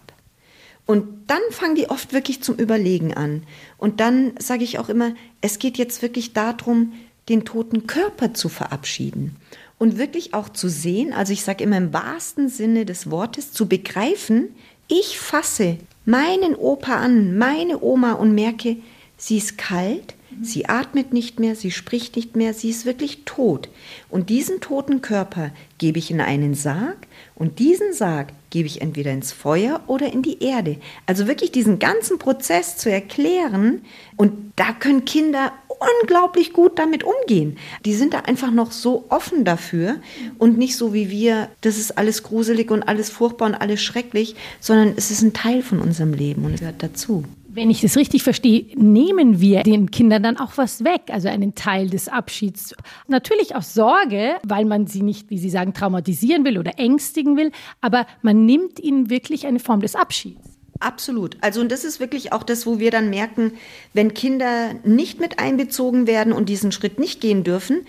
Und 0.86 1.24
dann 1.28 1.42
fangen 1.50 1.76
die 1.76 1.90
oft 1.90 2.14
wirklich 2.14 2.44
zum 2.44 2.56
Überlegen 2.56 3.16
an. 3.16 3.44
Und 3.78 4.00
dann 4.00 4.34
sage 4.38 4.64
ich 4.64 4.78
auch 4.78 4.90
immer, 4.90 5.14
es 5.42 5.58
geht 5.58 5.78
jetzt 5.80 6.04
wirklich 6.04 6.34
darum, 6.34 6.94
den 7.32 7.46
toten 7.46 7.88
Körper 7.88 8.34
zu 8.34 8.50
verabschieden 8.50 9.38
und 9.80 9.98
wirklich 9.98 10.34
auch 10.34 10.50
zu 10.50 10.68
sehen, 10.68 11.14
also 11.14 11.32
ich 11.32 11.44
sage 11.44 11.64
immer 11.64 11.78
im 11.78 11.94
wahrsten 11.94 12.50
Sinne 12.50 12.86
des 12.86 13.10
Wortes, 13.10 13.54
zu 13.54 13.68
begreifen, 13.68 14.50
ich 14.90 15.18
fasse 15.18 15.78
meinen 16.06 16.56
Opa 16.56 16.98
an, 16.98 17.38
meine 17.38 17.82
Oma 17.82 18.14
und 18.14 18.36
merke, 18.36 18.78
sie 19.16 19.38
ist 19.38 19.58
kalt, 19.58 20.16
sie 20.42 20.68
atmet 20.68 21.14
nicht 21.14 21.40
mehr, 21.40 21.56
sie 21.56 21.72
spricht 21.72 22.18
nicht 22.18 22.36
mehr, 22.36 22.54
sie 22.54 22.70
ist 22.70 22.86
wirklich 22.86 23.24
tot. 23.24 23.70
Und 24.10 24.30
diesen 24.30 24.60
toten 24.60 25.02
Körper 25.02 25.52
gebe 25.78 26.00
ich 26.00 26.12
in 26.12 26.20
einen 26.20 26.54
Sarg 26.54 27.08
und 27.36 27.60
diesen 27.60 27.94
Sarg 27.94 28.34
gebe 28.52 28.68
ich 28.68 28.82
entweder 28.82 29.12
ins 29.12 29.32
Feuer 29.32 29.82
oder 29.88 30.12
in 30.12 30.22
die 30.22 30.44
Erde. 30.44 30.78
Also 31.06 31.26
wirklich 31.26 31.52
diesen 31.52 31.80
ganzen 31.80 32.20
Prozess 32.20 32.78
zu 32.78 32.92
erklären. 32.92 33.82
Und 34.18 34.52
da 34.58 34.74
können 34.74 35.06
Kinder 35.06 35.54
unglaublich 36.02 36.54
gut 36.54 36.78
damit 36.80 37.04
umgehen. 37.04 37.58
Die 37.86 37.94
sind 37.94 38.14
da 38.14 38.20
einfach 38.20 38.52
noch 38.52 38.72
so 38.72 39.06
offen 39.10 39.44
dafür 39.44 39.96
und 40.38 40.58
nicht 40.58 40.76
so 40.76 40.94
wie 40.94 41.10
wir, 41.10 41.50
das 41.62 41.78
ist 41.78 41.98
alles 41.98 42.24
gruselig 42.24 42.72
und 42.72 42.84
alles 42.84 43.10
furchtbar 43.10 43.48
und 43.48 43.56
alles 43.56 43.82
schrecklich, 43.82 44.36
sondern 44.60 44.94
es 44.96 45.12
ist 45.12 45.22
ein 45.22 45.34
Teil 45.34 45.62
von 45.62 45.80
unserem 45.80 46.14
Leben 46.14 46.46
und 46.46 46.54
es 46.54 46.60
gehört 46.60 46.84
dazu. 46.84 47.24
Wenn 47.54 47.70
ich 47.70 47.82
das 47.82 47.98
richtig 47.98 48.24
verstehe, 48.24 48.66
nehmen 48.76 49.42
wir 49.42 49.64
den 49.64 49.92
Kindern 49.92 50.24
dann 50.24 50.38
auch 50.38 50.54
was 50.56 50.86
weg, 50.86 51.02
also 51.10 51.28
einen 51.28 51.54
Teil 51.54 51.90
des 51.90 52.08
Abschieds. 52.08 52.74
Natürlich 53.10 53.56
aus 53.56 53.74
Sorge, 53.74 54.36
weil 54.44 54.64
man 54.64 54.88
sie 54.88 55.02
nicht, 55.02 55.30
wie 55.30 55.38
Sie 55.38 55.50
sagen, 55.50 55.74
traumatisieren 55.74 56.46
will 56.46 56.58
oder 56.58 56.80
ängstigen 56.80 57.36
will, 57.36 57.52
aber 57.82 58.08
man 58.22 58.46
nimmt 58.46 58.80
ihnen 58.80 59.10
wirklich 59.10 59.48
eine 59.48 59.60
Form 59.60 59.82
des 59.82 59.96
Abschieds. 59.96 60.51
Absolut. 60.82 61.38
Also 61.42 61.62
und 61.62 61.72
das 61.72 61.86
ist 61.86 62.00
wirklich 62.00 62.34
auch 62.34 62.44
das, 62.44 62.66
wo 62.66 62.80
wir 62.80 62.92
dann 62.92 63.10
merken, 63.10 63.54
wenn 63.94 64.14
Kinder 64.14 64.74
nicht 64.84 65.20
mit 65.20 65.40
einbezogen 65.40 66.08
werden 66.08 66.34
und 66.34 66.50
diesen 66.50 66.72
Schritt 66.72 67.00
nicht 67.00 67.22
gehen 67.22 67.44
dürfen, 67.44 67.86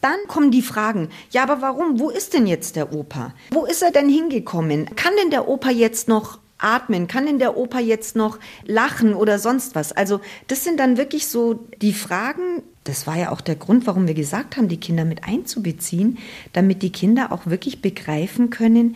dann 0.00 0.18
kommen 0.28 0.52
die 0.52 0.62
Fragen. 0.62 1.08
Ja, 1.30 1.42
aber 1.42 1.60
warum? 1.60 1.98
Wo 1.98 2.08
ist 2.08 2.34
denn 2.34 2.46
jetzt 2.46 2.76
der 2.76 2.92
Opa? 2.92 3.34
Wo 3.50 3.64
ist 3.66 3.82
er 3.82 3.90
denn 3.90 4.08
hingekommen? 4.08 4.94
Kann 4.94 5.12
denn 5.20 5.30
der 5.30 5.48
Opa 5.48 5.70
jetzt 5.70 6.06
noch 6.06 6.38
atmen? 6.58 7.08
Kann 7.08 7.26
denn 7.26 7.40
der 7.40 7.56
Opa 7.56 7.80
jetzt 7.80 8.14
noch 8.14 8.38
lachen 8.64 9.14
oder 9.14 9.40
sonst 9.40 9.74
was? 9.74 9.92
Also 9.92 10.20
das 10.46 10.62
sind 10.62 10.78
dann 10.78 10.96
wirklich 10.96 11.26
so 11.26 11.66
die 11.82 11.92
Fragen. 11.92 12.62
Das 12.84 13.08
war 13.08 13.16
ja 13.16 13.32
auch 13.32 13.40
der 13.40 13.56
Grund, 13.56 13.88
warum 13.88 14.06
wir 14.06 14.14
gesagt 14.14 14.56
haben, 14.56 14.68
die 14.68 14.78
Kinder 14.78 15.04
mit 15.04 15.24
einzubeziehen, 15.24 16.18
damit 16.52 16.82
die 16.82 16.92
Kinder 16.92 17.32
auch 17.32 17.46
wirklich 17.46 17.82
begreifen 17.82 18.50
können, 18.50 18.94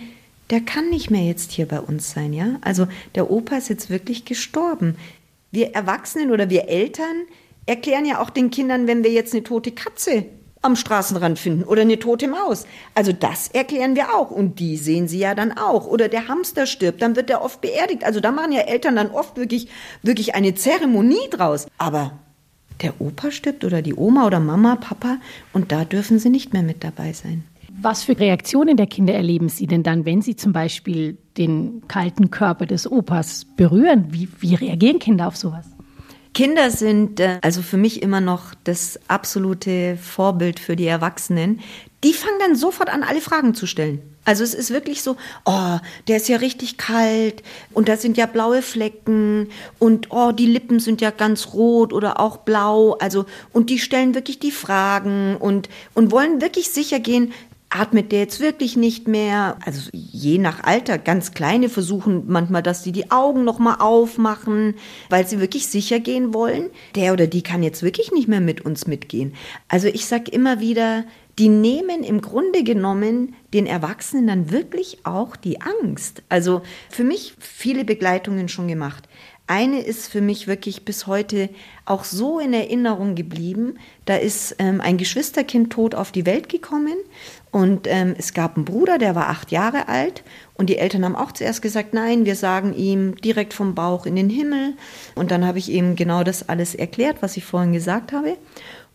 der 0.50 0.60
kann 0.60 0.90
nicht 0.90 1.10
mehr 1.10 1.22
jetzt 1.22 1.52
hier 1.52 1.66
bei 1.66 1.80
uns 1.80 2.10
sein, 2.10 2.32
ja? 2.32 2.56
Also 2.60 2.86
der 3.14 3.30
Opa 3.30 3.56
ist 3.56 3.68
jetzt 3.68 3.88
wirklich 3.88 4.24
gestorben. 4.24 4.96
Wir 5.50 5.74
Erwachsenen 5.74 6.30
oder 6.30 6.50
wir 6.50 6.68
Eltern 6.68 7.26
erklären 7.66 8.04
ja 8.04 8.20
auch 8.20 8.30
den 8.30 8.50
Kindern, 8.50 8.86
wenn 8.86 9.04
wir 9.04 9.12
jetzt 9.12 9.32
eine 9.32 9.44
tote 9.44 9.70
Katze 9.70 10.26
am 10.62 10.76
Straßenrand 10.76 11.38
finden 11.38 11.64
oder 11.64 11.82
eine 11.82 11.98
tote 11.98 12.28
Maus. 12.28 12.66
Also 12.94 13.12
das 13.12 13.48
erklären 13.48 13.96
wir 13.96 14.14
auch 14.14 14.30
und 14.30 14.58
die 14.58 14.76
sehen 14.76 15.08
sie 15.08 15.18
ja 15.18 15.34
dann 15.34 15.52
auch. 15.56 15.86
Oder 15.86 16.08
der 16.08 16.28
Hamster 16.28 16.66
stirbt, 16.66 17.00
dann 17.00 17.16
wird 17.16 17.28
der 17.28 17.42
oft 17.42 17.60
beerdigt. 17.60 18.04
Also 18.04 18.20
da 18.20 18.30
machen 18.30 18.52
ja 18.52 18.60
Eltern 18.60 18.96
dann 18.96 19.10
oft 19.10 19.36
wirklich, 19.36 19.68
wirklich 20.02 20.34
eine 20.34 20.54
Zeremonie 20.54 21.30
draus. 21.30 21.66
Aber 21.78 22.18
der 22.82 23.00
Opa 23.00 23.30
stirbt 23.30 23.64
oder 23.64 23.82
die 23.82 23.94
Oma 23.94 24.26
oder 24.26 24.40
Mama, 24.40 24.76
Papa 24.76 25.18
und 25.52 25.72
da 25.72 25.84
dürfen 25.84 26.18
sie 26.18 26.30
nicht 26.30 26.52
mehr 26.52 26.62
mit 26.62 26.84
dabei 26.84 27.12
sein. 27.12 27.44
Was 27.82 28.04
für 28.04 28.18
Reaktionen 28.18 28.76
der 28.76 28.86
Kinder 28.86 29.14
erleben 29.14 29.48
Sie 29.48 29.66
denn 29.66 29.82
dann, 29.82 30.04
wenn 30.04 30.22
Sie 30.22 30.36
zum 30.36 30.52
Beispiel 30.52 31.16
den 31.38 31.82
kalten 31.88 32.30
Körper 32.30 32.66
des 32.66 32.90
Opas 32.90 33.46
berühren? 33.56 34.06
Wie, 34.10 34.28
wie 34.40 34.54
reagieren 34.54 34.98
Kinder 34.98 35.28
auf 35.28 35.36
sowas? 35.36 35.66
Kinder 36.34 36.70
sind 36.70 37.20
äh, 37.20 37.38
also 37.42 37.62
für 37.62 37.76
mich 37.76 38.02
immer 38.02 38.20
noch 38.20 38.54
das 38.64 39.00
absolute 39.08 39.96
Vorbild 39.96 40.60
für 40.60 40.76
die 40.76 40.86
Erwachsenen. 40.86 41.60
Die 42.04 42.12
fangen 42.12 42.38
dann 42.38 42.56
sofort 42.56 42.88
an, 42.88 43.02
alle 43.02 43.20
Fragen 43.20 43.54
zu 43.54 43.66
stellen. 43.66 44.00
Also 44.24 44.44
es 44.44 44.54
ist 44.54 44.70
wirklich 44.70 45.02
so, 45.02 45.16
oh, 45.44 45.78
der 46.06 46.18
ist 46.18 46.28
ja 46.28 46.36
richtig 46.36 46.76
kalt 46.76 47.42
und 47.72 47.88
da 47.88 47.96
sind 47.96 48.16
ja 48.16 48.26
blaue 48.26 48.62
Flecken 48.62 49.48
und 49.78 50.08
oh, 50.10 50.30
die 50.32 50.46
Lippen 50.46 50.78
sind 50.78 51.00
ja 51.00 51.10
ganz 51.10 51.52
rot 51.54 51.92
oder 51.92 52.20
auch 52.20 52.38
blau. 52.38 52.92
Also 53.00 53.24
und 53.52 53.70
die 53.70 53.78
stellen 53.78 54.14
wirklich 54.14 54.38
die 54.38 54.52
Fragen 54.52 55.36
und 55.36 55.68
und 55.94 56.12
wollen 56.12 56.40
wirklich 56.40 56.70
sicher 56.70 57.00
gehen, 57.00 57.32
atmet 57.70 58.12
der 58.12 58.20
jetzt 58.20 58.40
wirklich 58.40 58.76
nicht 58.76 59.08
mehr? 59.08 59.56
Also 59.64 59.90
je 59.92 60.38
nach 60.38 60.64
Alter, 60.64 60.98
ganz 60.98 61.32
kleine 61.32 61.68
versuchen 61.68 62.24
manchmal, 62.26 62.62
dass 62.62 62.82
sie 62.82 62.92
die 62.92 63.10
Augen 63.10 63.44
noch 63.44 63.58
mal 63.58 63.76
aufmachen, 63.76 64.74
weil 65.08 65.26
sie 65.26 65.40
wirklich 65.40 65.68
sicher 65.68 66.00
gehen 66.00 66.34
wollen. 66.34 66.70
Der 66.96 67.12
oder 67.12 67.28
die 67.28 67.42
kann 67.42 67.62
jetzt 67.62 67.82
wirklich 67.82 68.12
nicht 68.12 68.28
mehr 68.28 68.40
mit 68.40 68.60
uns 68.62 68.86
mitgehen. 68.86 69.34
Also 69.68 69.86
ich 69.86 70.06
sag 70.06 70.28
immer 70.28 70.60
wieder, 70.60 71.04
die 71.38 71.48
nehmen 71.48 72.02
im 72.02 72.20
Grunde 72.20 72.64
genommen 72.64 73.34
den 73.54 73.66
Erwachsenen 73.66 74.26
dann 74.26 74.50
wirklich 74.50 74.98
auch 75.04 75.36
die 75.36 75.60
Angst. 75.60 76.22
Also 76.28 76.62
für 76.90 77.04
mich 77.04 77.34
viele 77.38 77.84
Begleitungen 77.84 78.48
schon 78.48 78.68
gemacht. 78.68 79.08
Eine 79.46 79.80
ist 79.80 80.06
für 80.06 80.20
mich 80.20 80.46
wirklich 80.46 80.84
bis 80.84 81.08
heute 81.08 81.48
auch 81.84 82.04
so 82.04 82.38
in 82.38 82.52
Erinnerung 82.52 83.16
geblieben. 83.16 83.78
Da 84.04 84.14
ist 84.14 84.54
ähm, 84.60 84.80
ein 84.80 84.96
Geschwisterkind 84.96 85.72
tot 85.72 85.96
auf 85.96 86.12
die 86.12 86.24
Welt 86.24 86.48
gekommen 86.48 86.94
und 87.52 87.88
ähm, 87.88 88.14
es 88.16 88.32
gab 88.32 88.56
einen 88.56 88.64
Bruder, 88.64 88.98
der 88.98 89.14
war 89.14 89.28
acht 89.28 89.50
Jahre 89.50 89.88
alt 89.88 90.22
und 90.54 90.70
die 90.70 90.78
Eltern 90.78 91.04
haben 91.04 91.16
auch 91.16 91.32
zuerst 91.32 91.62
gesagt, 91.62 91.94
nein, 91.94 92.24
wir 92.24 92.36
sagen 92.36 92.74
ihm 92.74 93.16
direkt 93.16 93.54
vom 93.54 93.74
Bauch 93.74 94.06
in 94.06 94.14
den 94.14 94.30
Himmel. 94.30 94.74
Und 95.16 95.32
dann 95.32 95.44
habe 95.44 95.58
ich 95.58 95.68
ihm 95.68 95.96
genau 95.96 96.22
das 96.22 96.48
alles 96.48 96.76
erklärt, 96.76 97.16
was 97.22 97.36
ich 97.36 97.44
vorhin 97.44 97.72
gesagt 97.72 98.12
habe. 98.12 98.36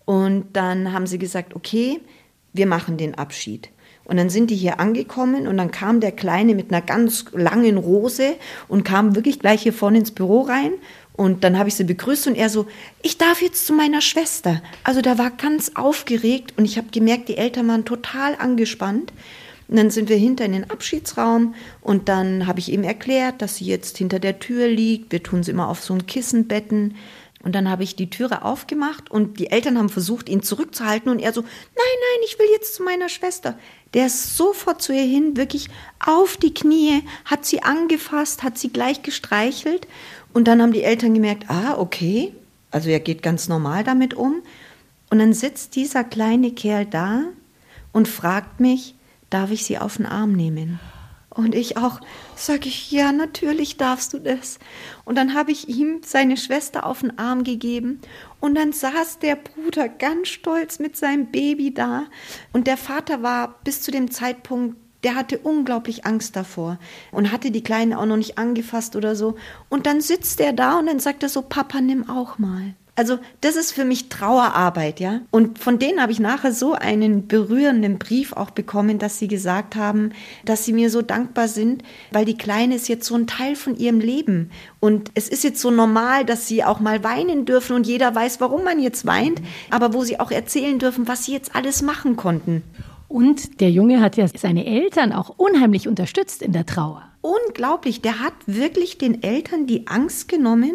Und 0.06 0.46
dann 0.54 0.94
haben 0.94 1.08
sie 1.08 1.20
gesagt, 1.20 1.56
okay, 1.56 2.00
wir 2.54 2.68
machen 2.68 2.96
den 2.98 3.16
Abschied. 3.16 3.70
Und 4.06 4.18
dann 4.18 4.30
sind 4.30 4.52
die 4.52 4.56
hier 4.56 4.80
angekommen 4.80 5.48
und 5.48 5.58
dann 5.58 5.72
kam 5.72 6.00
der 6.00 6.12
Kleine 6.12 6.54
mit 6.54 6.72
einer 6.72 6.82
ganz 6.82 7.26
langen 7.34 7.78
Rose 7.78 8.36
und 8.68 8.86
kam 8.86 9.16
wirklich 9.16 9.40
gleich 9.40 9.64
hier 9.64 9.74
vorne 9.74 9.98
ins 9.98 10.12
Büro 10.12 10.42
rein. 10.42 10.74
Und 11.16 11.46
dann 11.46 11.58
habe 11.58 11.70
ich 11.70 11.76
sie 11.76 11.86
begrüßt 11.86 12.28
und 12.28 12.36
er 12.36 12.50
so, 12.50 12.68
ich 13.02 13.18
darf 13.18 13.42
jetzt 13.42 13.66
zu 13.66 13.74
meiner 13.74 14.02
Schwester. 14.02 14.62
Also 14.84 15.02
da 15.02 15.18
war 15.18 15.32
ganz 15.32 15.72
aufgeregt 15.76 16.54
und 16.58 16.66
ich 16.66 16.78
habe 16.78 16.88
gemerkt, 16.92 17.30
die 17.30 17.38
Eltern 17.38 17.68
waren 17.70 17.86
total 17.86 18.36
angespannt. 18.36 19.14
Und 19.68 19.78
dann 19.78 19.90
sind 19.90 20.10
wir 20.10 20.18
hinter 20.18 20.46
in 20.46 20.52
den 20.52 20.70
Abschiedsraum 20.70 21.56
und 21.82 22.08
dann 22.08 22.46
habe 22.46 22.60
ich 22.60 22.72
ihm 22.72 22.84
erklärt, 22.84 23.42
dass 23.42 23.56
sie 23.56 23.66
jetzt 23.66 23.98
hinter 23.98 24.20
der 24.20 24.40
Tür 24.40 24.68
liegt. 24.68 25.12
Wir 25.12 25.24
tun 25.24 25.42
sie 25.42 25.52
immer 25.52 25.70
auf 25.70 25.84
so 25.84 25.94
ein 25.94 26.06
Kissen 26.06 26.48
betten. 26.48 26.96
Und 27.46 27.54
dann 27.54 27.70
habe 27.70 27.84
ich 27.84 27.96
die 27.96 28.10
Türe 28.10 28.44
aufgemacht 28.44 29.12
und 29.12 29.40
die 29.40 29.52
Eltern 29.52 29.78
haben 29.78 29.90
versucht, 29.90 30.30
ihn 30.30 30.42
zurückzuhalten 30.42 31.12
und 31.12 31.20
er 31.20 31.32
so, 31.32 31.42
nein, 31.42 31.50
nein, 31.76 32.26
ich 32.26 32.40
will 32.40 32.48
jetzt 32.52 32.74
zu 32.74 32.82
meiner 32.82 33.08
Schwester. 33.08 33.56
Der 33.94 34.08
ist 34.08 34.36
sofort 34.36 34.82
zu 34.82 34.94
ihr 34.94 35.04
hin, 35.04 35.38
wirklich 35.38 35.70
auf 36.04 36.38
die 36.38 36.56
Knie, 36.56 37.04
hat 37.24 37.46
sie 37.46 37.62
angefasst, 37.62 38.42
hat 38.42 38.58
sie 38.58 38.70
gleich 38.70 39.04
gestreichelt 39.04 39.88
und 40.34 40.48
dann 40.48 40.60
haben 40.60 40.74
die 40.74 40.82
Eltern 40.82 41.14
gemerkt, 41.14 41.48
ah, 41.48 41.76
okay, 41.78 42.34
also 42.72 42.90
er 42.90 43.00
geht 43.00 43.22
ganz 43.22 43.48
normal 43.48 43.84
damit 43.84 44.16
um. 44.16 44.42
Und 45.12 45.20
dann 45.20 45.34
sitzt 45.34 45.76
dieser 45.76 46.04
kleine 46.04 46.52
Kerl 46.52 46.88
da 46.88 47.26
und 47.94 48.08
fragt 48.08 48.60
mich, 48.60 48.96
darf 49.30 49.52
ich 49.52 49.66
sie 49.66 49.78
auf 49.78 49.98
den 49.98 50.08
Arm 50.08 50.34
nehmen? 50.34 50.80
Und 51.36 51.54
ich 51.54 51.76
auch, 51.76 52.00
sage 52.36 52.70
ich, 52.70 52.92
ja, 52.92 53.12
natürlich 53.12 53.76
darfst 53.76 54.14
du 54.14 54.20
das. 54.20 54.58
Und 55.04 55.18
dann 55.18 55.34
habe 55.34 55.52
ich 55.52 55.68
ihm 55.68 56.02
seine 56.04 56.38
Schwester 56.38 56.86
auf 56.86 57.02
den 57.02 57.20
Arm 57.20 57.44
gegeben 57.44 58.00
und 58.40 58.56
dann 58.56 58.72
saß 58.72 59.20
der 59.20 59.36
Bruder 59.36 59.90
ganz 59.90 60.30
stolz 60.30 60.80
mit 60.80 60.96
seinem 60.96 61.28
Baby 61.28 61.74
da 61.74 62.06
und 62.54 62.68
der 62.68 62.78
Vater 62.78 63.22
war 63.22 63.60
bis 63.64 63.82
zu 63.82 63.92
dem 63.92 64.12
Zeitpunkt 64.12 64.78
der 65.04 65.14
hatte 65.14 65.38
unglaublich 65.38 66.04
Angst 66.04 66.36
davor 66.36 66.80
und 67.12 67.32
hatte 67.32 67.52
die 67.52 67.62
Kleine 67.62 68.00
auch 68.00 68.08
noch 68.08 68.18
nicht 68.18 68.40
angefasst 68.40 68.96
oder 68.96 69.16
so. 69.16 69.36
Und 69.70 69.86
dann 69.86 70.02
sitzt 70.02 70.40
er 70.40 70.52
da 70.52 70.80
und 70.80 70.88
dann 70.88 71.00
sagt 71.00 71.22
er 71.22 71.30
so, 71.30 71.44
Papa, 71.44 71.80
nimm 71.80 72.10
auch 72.10 72.40
mal. 72.40 72.74
Also 72.98 73.20
das 73.42 73.58
ist 73.58 73.74
für 73.74 73.84
mich 73.84 74.08
Trauerarbeit, 74.08 75.02
ja. 75.02 75.20
Und 75.30 75.60
von 75.60 75.80
denen 75.80 76.02
habe 76.02 76.14
ich 76.14 76.20
nachher 76.20 76.54
so 76.54 76.74
einen 76.74 77.28
berührenden 77.28 78.00
Brief 78.00 78.32
auch 78.32 78.52
bekommen, 78.52 79.00
dass 79.00 79.20
sie 79.20 79.28
gesagt 79.28 79.76
haben, 79.76 80.14
dass 80.46 80.64
sie 80.64 80.72
mir 80.72 80.90
so 80.90 81.02
dankbar 81.02 81.50
sind, 81.50 81.84
weil 82.12 82.24
die 82.24 82.38
Kleine 82.38 82.76
ist 82.76 82.88
jetzt 82.88 83.06
so 83.06 83.16
ein 83.16 83.28
Teil 83.28 83.58
von 83.58 83.76
ihrem 83.76 84.00
Leben. 84.00 84.50
Und 84.80 85.12
es 85.14 85.28
ist 85.28 85.44
jetzt 85.44 85.60
so 85.60 85.72
normal, 85.72 86.24
dass 86.24 86.48
sie 86.48 86.64
auch 86.64 86.80
mal 86.80 87.04
weinen 87.04 87.44
dürfen 87.44 87.76
und 87.76 87.86
jeder 87.86 88.16
weiß, 88.16 88.40
warum 88.40 88.64
man 88.64 88.80
jetzt 88.80 89.06
weint, 89.06 89.42
aber 89.70 89.94
wo 89.94 90.06
sie 90.06 90.20
auch 90.22 90.32
erzählen 90.32 90.80
dürfen, 90.80 91.06
was 91.08 91.26
sie 91.26 91.34
jetzt 91.34 91.54
alles 91.54 91.82
machen 91.82 92.16
konnten. 92.16 92.64
Und 93.10 93.60
der 93.60 93.72
Junge 93.72 94.00
hat 94.00 94.16
ja 94.16 94.28
seine 94.28 94.66
Eltern 94.66 95.12
auch 95.12 95.30
unheimlich 95.38 95.88
unterstützt 95.88 96.42
in 96.42 96.54
der 96.54 96.66
Trauer. 96.66 97.04
Unglaublich, 97.26 98.02
der 98.02 98.20
hat 98.20 98.34
wirklich 98.46 99.00
den 99.00 99.24
Eltern 99.24 99.66
die 99.66 99.88
Angst 99.88 100.28
genommen 100.28 100.74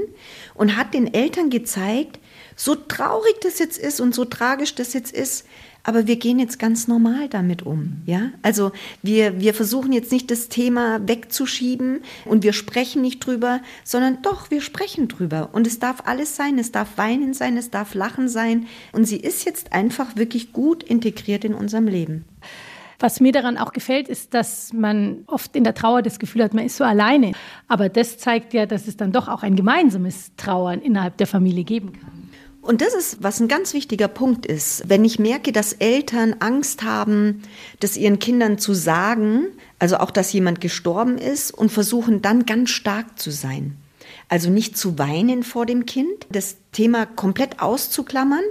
und 0.54 0.76
hat 0.76 0.94
den 0.94 1.14
Eltern 1.14 1.48
gezeigt, 1.48 2.18
so 2.56 2.74
traurig 2.74 3.36
das 3.42 3.60
jetzt 3.60 3.78
ist 3.78 4.00
und 4.00 4.16
so 4.16 4.24
tragisch 4.24 4.74
das 4.74 4.92
jetzt 4.92 5.12
ist, 5.12 5.46
aber 5.84 6.08
wir 6.08 6.16
gehen 6.16 6.40
jetzt 6.40 6.58
ganz 6.58 6.88
normal 6.88 7.28
damit 7.28 7.62
um, 7.62 8.02
ja? 8.04 8.32
Also 8.42 8.72
wir, 9.00 9.40
wir 9.40 9.54
versuchen 9.54 9.92
jetzt 9.92 10.10
nicht 10.10 10.30
das 10.30 10.48
Thema 10.48 11.06
wegzuschieben 11.06 12.00
und 12.24 12.42
wir 12.42 12.52
sprechen 12.52 13.00
nicht 13.00 13.24
drüber, 13.24 13.60
sondern 13.84 14.20
doch, 14.22 14.50
wir 14.50 14.60
sprechen 14.60 15.06
drüber. 15.06 15.50
Und 15.52 15.68
es 15.68 15.78
darf 15.78 16.02
alles 16.04 16.34
sein, 16.34 16.58
es 16.58 16.72
darf 16.72 16.98
Weinen 16.98 17.32
sein, 17.32 17.56
es 17.56 17.70
darf 17.70 17.94
Lachen 17.94 18.28
sein. 18.28 18.66
Und 18.92 19.04
sie 19.04 19.18
ist 19.18 19.44
jetzt 19.44 19.72
einfach 19.72 20.16
wirklich 20.16 20.52
gut 20.52 20.82
integriert 20.82 21.44
in 21.44 21.54
unserem 21.54 21.86
Leben. 21.86 22.24
Was 23.00 23.18
mir 23.18 23.32
daran 23.32 23.56
auch 23.56 23.72
gefällt, 23.72 24.08
ist, 24.08 24.34
dass 24.34 24.74
man 24.74 25.24
oft 25.26 25.56
in 25.56 25.64
der 25.64 25.74
Trauer 25.74 26.02
das 26.02 26.18
Gefühl 26.18 26.44
hat, 26.44 26.52
man 26.52 26.66
ist 26.66 26.76
so 26.76 26.84
alleine. 26.84 27.32
Aber 27.66 27.88
das 27.88 28.18
zeigt 28.18 28.52
ja, 28.52 28.66
dass 28.66 28.86
es 28.86 28.98
dann 28.98 29.10
doch 29.10 29.26
auch 29.26 29.42
ein 29.42 29.56
gemeinsames 29.56 30.32
Trauern 30.36 30.80
innerhalb 30.82 31.16
der 31.16 31.26
Familie 31.26 31.64
geben 31.64 31.94
kann. 31.94 32.28
Und 32.60 32.82
das 32.82 32.92
ist, 32.92 33.22
was 33.22 33.40
ein 33.40 33.48
ganz 33.48 33.72
wichtiger 33.72 34.06
Punkt 34.06 34.44
ist. 34.44 34.84
Wenn 34.86 35.02
ich 35.02 35.18
merke, 35.18 35.50
dass 35.50 35.72
Eltern 35.72 36.36
Angst 36.40 36.82
haben, 36.82 37.42
das 37.80 37.96
ihren 37.96 38.18
Kindern 38.18 38.58
zu 38.58 38.74
sagen, 38.74 39.46
also 39.78 39.96
auch, 39.96 40.10
dass 40.10 40.30
jemand 40.34 40.60
gestorben 40.60 41.16
ist 41.16 41.52
und 41.52 41.72
versuchen 41.72 42.20
dann 42.20 42.44
ganz 42.44 42.68
stark 42.68 43.18
zu 43.18 43.30
sein. 43.30 43.76
Also 44.28 44.50
nicht 44.50 44.76
zu 44.76 44.98
weinen 44.98 45.42
vor 45.42 45.64
dem 45.64 45.86
Kind, 45.86 46.26
das 46.30 46.58
Thema 46.70 47.06
komplett 47.06 47.60
auszuklammern 47.60 48.44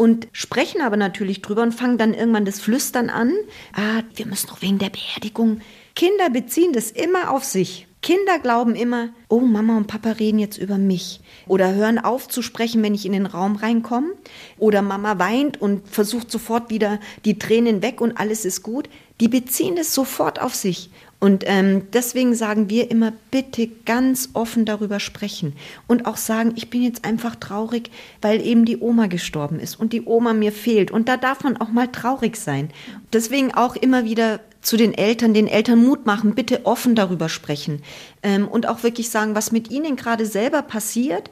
und 0.00 0.28
sprechen 0.32 0.80
aber 0.80 0.96
natürlich 0.96 1.42
drüber 1.42 1.60
und 1.60 1.72
fangen 1.72 1.98
dann 1.98 2.14
irgendwann 2.14 2.46
das 2.46 2.58
Flüstern 2.58 3.10
an. 3.10 3.34
Ah, 3.74 4.02
wir 4.14 4.24
müssen 4.24 4.46
noch 4.46 4.62
wegen 4.62 4.78
der 4.78 4.88
Beerdigung. 4.88 5.60
Kinder 5.94 6.30
beziehen 6.30 6.72
das 6.72 6.90
immer 6.90 7.30
auf 7.30 7.44
sich. 7.44 7.86
Kinder 8.00 8.38
glauben 8.38 8.76
immer, 8.76 9.10
oh, 9.28 9.40
Mama 9.40 9.76
und 9.76 9.88
Papa 9.88 10.12
reden 10.12 10.38
jetzt 10.38 10.56
über 10.56 10.78
mich. 10.78 11.20
Oder 11.46 11.74
hören 11.74 11.98
auf 11.98 12.28
zu 12.28 12.40
sprechen, 12.40 12.82
wenn 12.82 12.94
ich 12.94 13.04
in 13.04 13.12
den 13.12 13.26
Raum 13.26 13.56
reinkomme. 13.56 14.14
Oder 14.56 14.80
Mama 14.80 15.18
weint 15.18 15.60
und 15.60 15.86
versucht 15.86 16.30
sofort 16.30 16.70
wieder 16.70 16.98
die 17.26 17.38
Tränen 17.38 17.82
weg 17.82 18.00
und 18.00 18.16
alles 18.16 18.46
ist 18.46 18.62
gut. 18.62 18.88
Die 19.20 19.28
beziehen 19.28 19.76
es 19.76 19.94
sofort 19.94 20.40
auf 20.40 20.54
sich. 20.54 20.88
Und 21.20 21.44
ähm, 21.46 21.82
deswegen 21.92 22.34
sagen 22.34 22.70
wir 22.70 22.90
immer, 22.90 23.12
bitte 23.30 23.68
ganz 23.84 24.30
offen 24.32 24.64
darüber 24.64 25.00
sprechen. 25.00 25.52
Und 25.86 26.06
auch 26.06 26.16
sagen, 26.16 26.54
ich 26.56 26.70
bin 26.70 26.82
jetzt 26.82 27.04
einfach 27.04 27.36
traurig, 27.36 27.90
weil 28.22 28.44
eben 28.44 28.64
die 28.64 28.78
Oma 28.78 29.06
gestorben 29.06 29.60
ist 29.60 29.78
und 29.78 29.92
die 29.92 30.02
Oma 30.02 30.32
mir 30.32 30.50
fehlt. 30.50 30.90
Und 30.90 31.08
da 31.08 31.18
darf 31.18 31.44
man 31.44 31.58
auch 31.58 31.68
mal 31.68 31.88
traurig 31.88 32.36
sein. 32.36 32.70
Deswegen 33.12 33.52
auch 33.54 33.76
immer 33.76 34.04
wieder 34.04 34.40
zu 34.62 34.76
den 34.76 34.94
Eltern, 34.94 35.34
den 35.34 35.46
Eltern 35.46 35.84
Mut 35.84 36.06
machen, 36.06 36.34
bitte 36.34 36.64
offen 36.66 36.94
darüber 36.94 37.28
sprechen 37.28 37.82
ähm, 38.22 38.46
und 38.48 38.68
auch 38.68 38.82
wirklich 38.82 39.08
sagen, 39.10 39.34
was 39.34 39.52
mit 39.52 39.70
ihnen 39.70 39.96
gerade 39.96 40.26
selber 40.26 40.62
passiert, 40.62 41.30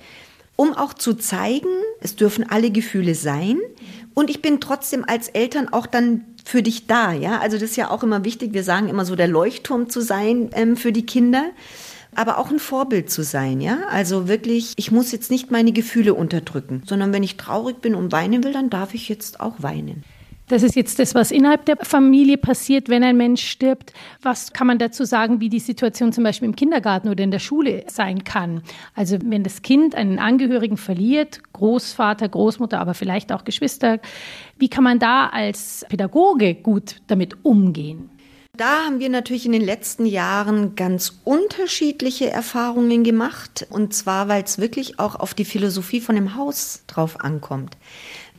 um 0.58 0.74
auch 0.74 0.92
zu 0.92 1.14
zeigen, 1.14 1.68
es 2.00 2.16
dürfen 2.16 2.44
alle 2.50 2.72
Gefühle 2.72 3.14
sein 3.14 3.58
und 4.12 4.28
ich 4.28 4.42
bin 4.42 4.60
trotzdem 4.60 5.04
als 5.06 5.28
Eltern 5.28 5.68
auch 5.68 5.86
dann 5.86 6.24
für 6.44 6.64
dich 6.64 6.88
da, 6.88 7.12
ja. 7.12 7.38
Also 7.38 7.58
das 7.58 7.70
ist 7.70 7.76
ja 7.76 7.90
auch 7.90 8.02
immer 8.02 8.24
wichtig. 8.24 8.54
Wir 8.54 8.64
sagen 8.64 8.88
immer 8.88 9.04
so 9.04 9.14
der 9.14 9.28
Leuchtturm 9.28 9.88
zu 9.88 10.00
sein 10.00 10.50
ähm, 10.54 10.76
für 10.76 10.92
die 10.92 11.06
Kinder 11.06 11.44
aber 12.14 12.38
auch 12.38 12.50
ein 12.50 12.58
Vorbild 12.58 13.10
zu 13.10 13.22
sein, 13.22 13.60
ja? 13.60 13.80
Also 13.90 14.26
wirklich, 14.26 14.72
ich 14.76 14.90
muss 14.90 15.12
jetzt 15.12 15.30
nicht 15.30 15.52
meine 15.52 15.70
Gefühle 15.70 16.14
unterdrücken, 16.14 16.82
sondern 16.84 17.12
wenn 17.12 17.22
ich 17.22 17.36
traurig 17.36 17.80
bin 17.80 17.94
und 17.94 18.10
weinen 18.10 18.42
will, 18.42 18.52
dann 18.52 18.70
darf 18.70 18.94
ich 18.94 19.08
jetzt 19.08 19.38
auch 19.38 19.54
weinen. 19.58 20.02
Das 20.48 20.62
ist 20.62 20.76
jetzt 20.76 20.98
das, 20.98 21.14
was 21.14 21.30
innerhalb 21.30 21.66
der 21.66 21.76
Familie 21.76 22.38
passiert, 22.38 22.88
wenn 22.88 23.04
ein 23.04 23.18
Mensch 23.18 23.46
stirbt. 23.46 23.92
Was 24.22 24.54
kann 24.54 24.66
man 24.66 24.78
dazu 24.78 25.04
sagen, 25.04 25.40
wie 25.40 25.50
die 25.50 25.58
Situation 25.58 26.10
zum 26.10 26.24
Beispiel 26.24 26.48
im 26.48 26.56
Kindergarten 26.56 27.10
oder 27.10 27.22
in 27.22 27.30
der 27.30 27.38
Schule 27.38 27.84
sein 27.88 28.24
kann? 28.24 28.62
Also 28.94 29.18
wenn 29.22 29.42
das 29.42 29.60
Kind 29.60 29.94
einen 29.94 30.18
Angehörigen 30.18 30.78
verliert, 30.78 31.40
Großvater, 31.52 32.30
Großmutter, 32.30 32.80
aber 32.80 32.94
vielleicht 32.94 33.30
auch 33.30 33.44
Geschwister, 33.44 34.00
wie 34.58 34.70
kann 34.70 34.84
man 34.84 34.98
da 34.98 35.26
als 35.26 35.84
Pädagoge 35.90 36.54
gut 36.54 36.96
damit 37.08 37.44
umgehen? 37.44 38.08
Da 38.58 38.86
haben 38.86 38.98
wir 38.98 39.08
natürlich 39.08 39.46
in 39.46 39.52
den 39.52 39.64
letzten 39.64 40.04
Jahren 40.04 40.74
ganz 40.74 41.20
unterschiedliche 41.22 42.28
Erfahrungen 42.28 43.04
gemacht. 43.04 43.68
Und 43.70 43.94
zwar, 43.94 44.26
weil 44.26 44.42
es 44.42 44.58
wirklich 44.58 44.98
auch 44.98 45.14
auf 45.14 45.32
die 45.32 45.44
Philosophie 45.44 46.00
von 46.00 46.16
dem 46.16 46.34
Haus 46.34 46.82
drauf 46.88 47.20
ankommt. 47.20 47.76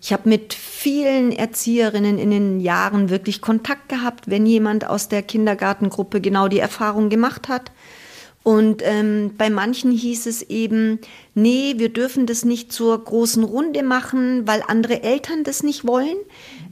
Ich 0.02 0.12
habe 0.12 0.28
mit 0.28 0.54
vielen 0.54 1.32
Erzieherinnen 1.32 2.20
in 2.20 2.32
den 2.32 2.60
Jahren 2.60 3.10
wirklich 3.10 3.40
Kontakt 3.40 3.88
gehabt, 3.88 4.30
wenn 4.30 4.46
jemand 4.46 4.86
aus 4.86 5.08
der 5.08 5.24
Kindergartengruppe 5.24 6.20
genau 6.20 6.50
die 6.50 6.60
Erfahrung 6.60 7.08
gemacht 7.08 7.48
hat. 7.48 7.72
Und 8.44 8.82
ähm, 8.84 9.36
bei 9.38 9.50
manchen 9.50 9.92
hieß 9.92 10.26
es 10.26 10.42
eben, 10.42 11.00
nee, 11.34 11.76
wir 11.78 11.90
dürfen 11.90 12.26
das 12.26 12.44
nicht 12.44 12.72
zur 12.72 13.02
großen 13.04 13.44
Runde 13.44 13.84
machen, 13.84 14.48
weil 14.48 14.64
andere 14.68 15.04
Eltern 15.04 15.44
das 15.44 15.62
nicht 15.62 15.86
wollen, 15.86 16.18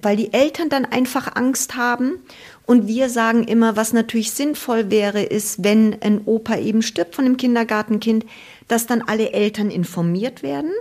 weil 0.01 0.17
die 0.17 0.33
Eltern 0.33 0.69
dann 0.69 0.85
einfach 0.85 1.35
Angst 1.35 1.75
haben. 1.75 2.19
Und 2.67 2.85
wir 2.85 3.09
sagen 3.09 3.45
immer, 3.45 3.77
was 3.77 3.93
natürlich 3.93 4.31
sinnvoll 4.31 4.91
wäre, 4.91 5.23
ist, 5.23 5.63
wenn 5.63 6.01
ein 6.01 6.21
Opa 6.25 6.57
eben 6.57 6.81
stirbt 6.81 7.15
von 7.15 7.23
dem 7.23 7.37
Kindergartenkind, 7.37 8.25
dass 8.67 8.85
dann 8.85 9.01
alle 9.01 9.31
Eltern 9.31 9.71
informiert 9.71 10.43
werden 10.43 10.71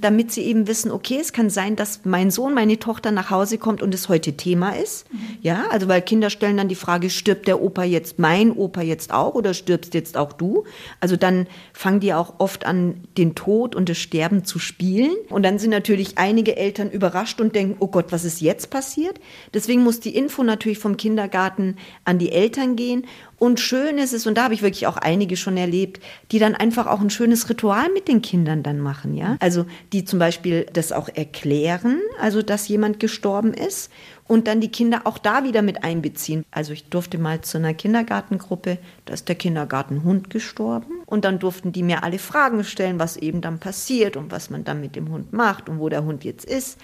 damit 0.00 0.32
sie 0.32 0.42
eben 0.42 0.66
wissen, 0.66 0.90
okay, 0.90 1.18
es 1.20 1.32
kann 1.32 1.50
sein, 1.50 1.76
dass 1.76 2.04
mein 2.04 2.30
Sohn, 2.30 2.54
meine 2.54 2.78
Tochter 2.78 3.10
nach 3.10 3.30
Hause 3.30 3.58
kommt 3.58 3.82
und 3.82 3.94
es 3.94 4.08
heute 4.08 4.34
Thema 4.34 4.70
ist. 4.70 5.10
Mhm. 5.12 5.18
Ja, 5.42 5.64
also 5.70 5.88
weil 5.88 6.02
Kinder 6.02 6.30
stellen 6.30 6.56
dann 6.56 6.68
die 6.68 6.74
Frage, 6.74 7.10
stirbt 7.10 7.46
der 7.46 7.62
Opa 7.62 7.84
jetzt, 7.84 8.18
mein 8.18 8.52
Opa 8.52 8.82
jetzt 8.82 9.12
auch 9.12 9.34
oder 9.34 9.54
stirbst 9.54 9.94
jetzt 9.94 10.16
auch 10.16 10.32
du? 10.32 10.64
Also 11.00 11.16
dann 11.16 11.46
fangen 11.72 12.00
die 12.00 12.14
auch 12.14 12.34
oft 12.38 12.66
an, 12.66 13.02
den 13.16 13.34
Tod 13.34 13.74
und 13.74 13.88
das 13.88 13.98
Sterben 13.98 14.44
zu 14.44 14.58
spielen. 14.58 15.12
Und 15.30 15.42
dann 15.42 15.58
sind 15.58 15.70
natürlich 15.70 16.18
einige 16.18 16.56
Eltern 16.56 16.90
überrascht 16.90 17.40
und 17.40 17.54
denken, 17.54 17.76
oh 17.80 17.88
Gott, 17.88 18.06
was 18.10 18.24
ist 18.24 18.40
jetzt 18.40 18.70
passiert? 18.70 19.20
Deswegen 19.54 19.82
muss 19.82 20.00
die 20.00 20.16
Info 20.16 20.42
natürlich 20.42 20.78
vom 20.78 20.96
Kindergarten 20.96 21.76
an 22.04 22.18
die 22.18 22.32
Eltern 22.32 22.76
gehen. 22.76 23.06
Und 23.38 23.60
schön 23.60 23.98
ist 23.98 24.14
es, 24.14 24.26
und 24.26 24.36
da 24.38 24.44
habe 24.44 24.54
ich 24.54 24.62
wirklich 24.62 24.86
auch 24.86 24.96
einige 24.96 25.36
schon 25.36 25.56
erlebt, 25.56 26.02
die 26.32 26.38
dann 26.38 26.54
einfach 26.54 26.86
auch 26.86 27.00
ein 27.00 27.10
schönes 27.10 27.50
Ritual 27.50 27.90
mit 27.92 28.08
den 28.08 28.22
Kindern 28.22 28.62
dann 28.62 28.78
machen, 28.78 29.14
ja. 29.14 29.36
Also 29.40 29.66
die 29.92 30.04
zum 30.04 30.18
Beispiel 30.18 30.66
das 30.72 30.90
auch 30.92 31.08
erklären, 31.08 32.00
also 32.18 32.40
dass 32.40 32.68
jemand 32.68 32.98
gestorben 32.98 33.52
ist 33.52 33.90
und 34.26 34.46
dann 34.46 34.60
die 34.60 34.70
Kinder 34.70 35.02
auch 35.04 35.18
da 35.18 35.44
wieder 35.44 35.60
mit 35.60 35.84
einbeziehen. 35.84 36.44
Also 36.50 36.72
ich 36.72 36.88
durfte 36.88 37.18
mal 37.18 37.42
zu 37.42 37.58
einer 37.58 37.74
Kindergartengruppe, 37.74 38.78
da 39.04 39.14
ist 39.14 39.28
der 39.28 39.36
Kindergartenhund 39.36 40.30
gestorben 40.30 41.02
und 41.04 41.24
dann 41.24 41.38
durften 41.38 41.72
die 41.72 41.82
mir 41.82 42.04
alle 42.04 42.18
Fragen 42.18 42.64
stellen, 42.64 42.98
was 42.98 43.16
eben 43.18 43.42
dann 43.42 43.58
passiert 43.58 44.16
und 44.16 44.30
was 44.30 44.48
man 44.48 44.64
dann 44.64 44.80
mit 44.80 44.96
dem 44.96 45.10
Hund 45.10 45.32
macht 45.32 45.68
und 45.68 45.78
wo 45.78 45.88
der 45.88 46.04
Hund 46.04 46.24
jetzt 46.24 46.44
ist. 46.44 46.78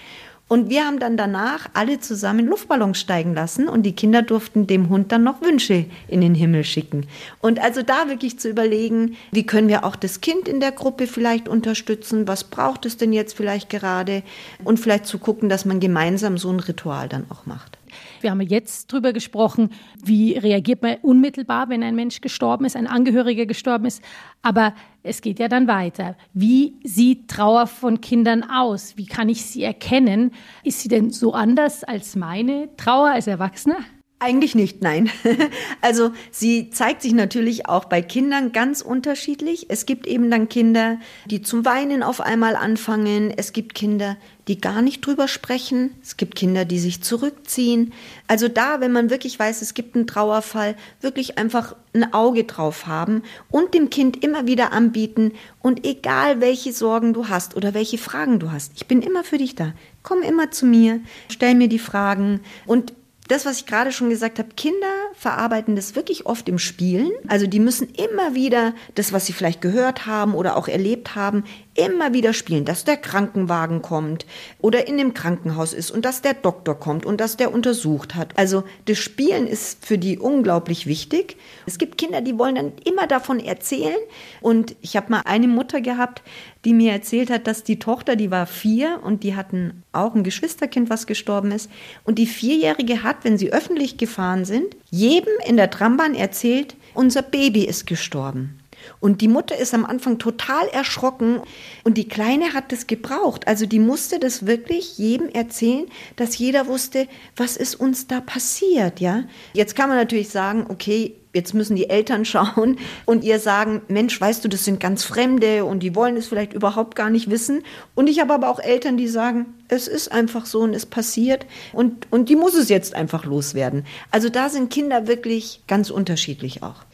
Und 0.52 0.68
wir 0.68 0.84
haben 0.84 0.98
dann 0.98 1.16
danach 1.16 1.70
alle 1.72 1.98
zusammen 1.98 2.46
Luftballons 2.46 3.00
steigen 3.00 3.32
lassen 3.32 3.70
und 3.70 3.84
die 3.84 3.96
Kinder 3.96 4.20
durften 4.20 4.66
dem 4.66 4.90
Hund 4.90 5.10
dann 5.10 5.24
noch 5.24 5.40
Wünsche 5.40 5.86
in 6.08 6.20
den 6.20 6.34
Himmel 6.34 6.62
schicken. 6.62 7.06
Und 7.40 7.58
also 7.58 7.80
da 7.80 8.08
wirklich 8.08 8.38
zu 8.38 8.50
überlegen, 8.50 9.16
wie 9.30 9.46
können 9.46 9.68
wir 9.68 9.82
auch 9.82 9.96
das 9.96 10.20
Kind 10.20 10.48
in 10.48 10.60
der 10.60 10.72
Gruppe 10.72 11.06
vielleicht 11.06 11.48
unterstützen, 11.48 12.28
was 12.28 12.44
braucht 12.44 12.84
es 12.84 12.98
denn 12.98 13.14
jetzt 13.14 13.34
vielleicht 13.34 13.70
gerade 13.70 14.22
und 14.62 14.78
vielleicht 14.78 15.06
zu 15.06 15.16
gucken, 15.16 15.48
dass 15.48 15.64
man 15.64 15.80
gemeinsam 15.80 16.36
so 16.36 16.50
ein 16.50 16.60
Ritual 16.60 17.08
dann 17.08 17.24
auch 17.30 17.46
macht. 17.46 17.78
Wir 18.20 18.30
haben 18.30 18.40
jetzt 18.40 18.92
darüber 18.92 19.12
gesprochen, 19.12 19.70
wie 20.02 20.36
reagiert 20.36 20.82
man 20.82 20.96
unmittelbar, 21.02 21.68
wenn 21.68 21.82
ein 21.82 21.94
Mensch 21.94 22.20
gestorben 22.20 22.64
ist, 22.64 22.76
ein 22.76 22.86
Angehöriger 22.86 23.46
gestorben 23.46 23.86
ist. 23.86 24.02
Aber 24.42 24.74
es 25.02 25.20
geht 25.20 25.38
ja 25.38 25.48
dann 25.48 25.66
weiter. 25.66 26.16
Wie 26.32 26.74
sieht 26.84 27.28
Trauer 27.28 27.66
von 27.66 28.00
Kindern 28.00 28.42
aus? 28.44 28.96
Wie 28.96 29.06
kann 29.06 29.28
ich 29.28 29.44
sie 29.44 29.62
erkennen? 29.62 30.32
Ist 30.64 30.80
sie 30.80 30.88
denn 30.88 31.10
so 31.10 31.32
anders 31.32 31.84
als 31.84 32.16
meine 32.16 32.68
Trauer 32.76 33.10
als 33.10 33.26
Erwachsener? 33.26 33.78
Eigentlich 34.22 34.54
nicht, 34.54 34.82
nein. 34.82 35.10
Also 35.80 36.12
sie 36.30 36.70
zeigt 36.70 37.02
sich 37.02 37.12
natürlich 37.12 37.66
auch 37.66 37.86
bei 37.86 38.02
Kindern 38.02 38.52
ganz 38.52 38.80
unterschiedlich. 38.80 39.66
Es 39.68 39.84
gibt 39.84 40.06
eben 40.06 40.30
dann 40.30 40.48
Kinder, 40.48 40.98
die 41.26 41.42
zum 41.42 41.64
Weinen 41.64 42.04
auf 42.04 42.20
einmal 42.20 42.54
anfangen. 42.54 43.34
Es 43.36 43.52
gibt 43.52 43.74
Kinder, 43.74 44.16
die 44.46 44.60
gar 44.60 44.80
nicht 44.80 45.04
drüber 45.04 45.26
sprechen. 45.26 45.96
Es 46.02 46.16
gibt 46.16 46.36
Kinder, 46.36 46.64
die 46.64 46.78
sich 46.78 47.02
zurückziehen. 47.02 47.92
Also 48.28 48.46
da, 48.46 48.80
wenn 48.80 48.92
man 48.92 49.10
wirklich 49.10 49.36
weiß, 49.36 49.60
es 49.60 49.74
gibt 49.74 49.96
einen 49.96 50.06
Trauerfall, 50.06 50.76
wirklich 51.00 51.36
einfach 51.36 51.74
ein 51.92 52.12
Auge 52.12 52.44
drauf 52.44 52.86
haben 52.86 53.22
und 53.50 53.74
dem 53.74 53.90
Kind 53.90 54.22
immer 54.22 54.46
wieder 54.46 54.72
anbieten. 54.72 55.32
Und 55.60 55.84
egal, 55.84 56.40
welche 56.40 56.72
Sorgen 56.72 57.12
du 57.12 57.28
hast 57.28 57.56
oder 57.56 57.74
welche 57.74 57.98
Fragen 57.98 58.38
du 58.38 58.52
hast, 58.52 58.72
ich 58.76 58.86
bin 58.86 59.02
immer 59.02 59.24
für 59.24 59.38
dich 59.38 59.56
da. 59.56 59.72
Komm 60.04 60.22
immer 60.22 60.52
zu 60.52 60.64
mir, 60.64 61.00
stell 61.28 61.56
mir 61.56 61.68
die 61.68 61.80
Fragen 61.80 62.40
und 62.66 62.92
das, 63.28 63.46
was 63.46 63.58
ich 63.58 63.66
gerade 63.66 63.92
schon 63.92 64.10
gesagt 64.10 64.38
habe, 64.38 64.50
Kinder 64.56 64.92
verarbeiten 65.14 65.76
das 65.76 65.94
wirklich 65.94 66.26
oft 66.26 66.48
im 66.48 66.58
Spielen. 66.58 67.10
Also 67.28 67.46
die 67.46 67.60
müssen 67.60 67.88
immer 67.94 68.34
wieder 68.34 68.74
das, 68.94 69.12
was 69.12 69.26
sie 69.26 69.32
vielleicht 69.32 69.60
gehört 69.60 70.06
haben 70.06 70.34
oder 70.34 70.56
auch 70.56 70.68
erlebt 70.68 71.14
haben, 71.14 71.44
immer 71.74 72.12
wieder 72.12 72.32
spielen, 72.32 72.64
dass 72.64 72.84
der 72.84 72.96
Krankenwagen 72.96 73.80
kommt 73.80 74.26
oder 74.60 74.86
in 74.88 74.98
dem 74.98 75.14
Krankenhaus 75.14 75.72
ist 75.72 75.90
und 75.90 76.04
dass 76.04 76.20
der 76.20 76.34
Doktor 76.34 76.78
kommt 76.78 77.06
und 77.06 77.20
dass 77.20 77.36
der 77.36 77.52
untersucht 77.52 78.14
hat. 78.14 78.38
Also 78.38 78.64
das 78.84 78.98
Spielen 78.98 79.46
ist 79.46 79.84
für 79.84 79.96
die 79.96 80.18
unglaublich 80.18 80.86
wichtig. 80.86 81.36
Es 81.66 81.78
gibt 81.78 81.96
Kinder, 81.96 82.20
die 82.20 82.38
wollen 82.38 82.56
dann 82.56 82.72
immer 82.84 83.06
davon 83.06 83.40
erzählen. 83.40 83.96
Und 84.40 84.76
ich 84.82 84.96
habe 84.96 85.10
mal 85.10 85.22
eine 85.24 85.48
Mutter 85.48 85.80
gehabt, 85.80 86.22
die 86.64 86.74
mir 86.74 86.92
erzählt 86.92 87.30
hat, 87.30 87.46
dass 87.46 87.64
die 87.64 87.78
Tochter, 87.78 88.16
die 88.16 88.30
war 88.30 88.46
vier 88.46 89.00
und 89.02 89.22
die 89.22 89.34
hatten 89.34 89.82
auch 89.92 90.14
ein 90.14 90.24
Geschwisterkind, 90.24 90.90
was 90.90 91.06
gestorben 91.06 91.52
ist. 91.52 91.70
Und 92.04 92.18
die 92.18 92.26
Vierjährige 92.26 93.02
hat, 93.02 93.24
wenn 93.24 93.38
sie 93.38 93.52
öffentlich 93.52 93.96
gefahren 93.96 94.44
sind, 94.44 94.76
jedem 94.90 95.32
in 95.46 95.56
der 95.56 95.70
Trambahn 95.70 96.14
erzählt, 96.14 96.76
unser 96.94 97.22
Baby 97.22 97.64
ist 97.64 97.86
gestorben. 97.86 98.61
Und 99.02 99.20
die 99.20 99.26
Mutter 99.26 99.58
ist 99.58 99.74
am 99.74 99.84
Anfang 99.84 100.20
total 100.20 100.68
erschrocken 100.68 101.40
und 101.82 101.98
die 101.98 102.06
Kleine 102.06 102.54
hat 102.54 102.70
das 102.70 102.86
gebraucht. 102.86 103.48
Also 103.48 103.66
die 103.66 103.80
musste 103.80 104.20
das 104.20 104.46
wirklich 104.46 104.96
jedem 104.96 105.28
erzählen, 105.28 105.86
dass 106.14 106.38
jeder 106.38 106.68
wusste, 106.68 107.08
was 107.34 107.56
ist 107.56 107.74
uns 107.74 108.06
da 108.06 108.20
passiert, 108.20 109.00
ja? 109.00 109.24
Jetzt 109.54 109.74
kann 109.74 109.88
man 109.88 109.98
natürlich 109.98 110.28
sagen, 110.28 110.66
okay, 110.68 111.16
jetzt 111.34 111.52
müssen 111.52 111.74
die 111.74 111.90
Eltern 111.90 112.24
schauen 112.24 112.78
und 113.04 113.24
ihr 113.24 113.40
sagen, 113.40 113.82
Mensch, 113.88 114.20
weißt 114.20 114.44
du, 114.44 114.48
das 114.48 114.64
sind 114.64 114.78
ganz 114.78 115.02
Fremde 115.02 115.64
und 115.64 115.80
die 115.80 115.96
wollen 115.96 116.16
es 116.16 116.28
vielleicht 116.28 116.52
überhaupt 116.52 116.94
gar 116.94 117.10
nicht 117.10 117.28
wissen. 117.28 117.64
Und 117.96 118.08
ich 118.08 118.20
habe 118.20 118.32
aber 118.32 118.48
auch 118.48 118.60
Eltern, 118.60 118.96
die 118.96 119.08
sagen, 119.08 119.46
es 119.66 119.88
ist 119.88 120.12
einfach 120.12 120.46
so 120.46 120.60
und 120.60 120.74
es 120.74 120.86
passiert 120.86 121.44
und, 121.72 122.06
und 122.12 122.28
die 122.28 122.36
muss 122.36 122.54
es 122.54 122.68
jetzt 122.68 122.94
einfach 122.94 123.24
loswerden. 123.24 123.84
Also 124.12 124.28
da 124.28 124.48
sind 124.48 124.70
Kinder 124.70 125.08
wirklich 125.08 125.64
ganz 125.66 125.90
unterschiedlich 125.90 126.62
auch. 126.62 126.84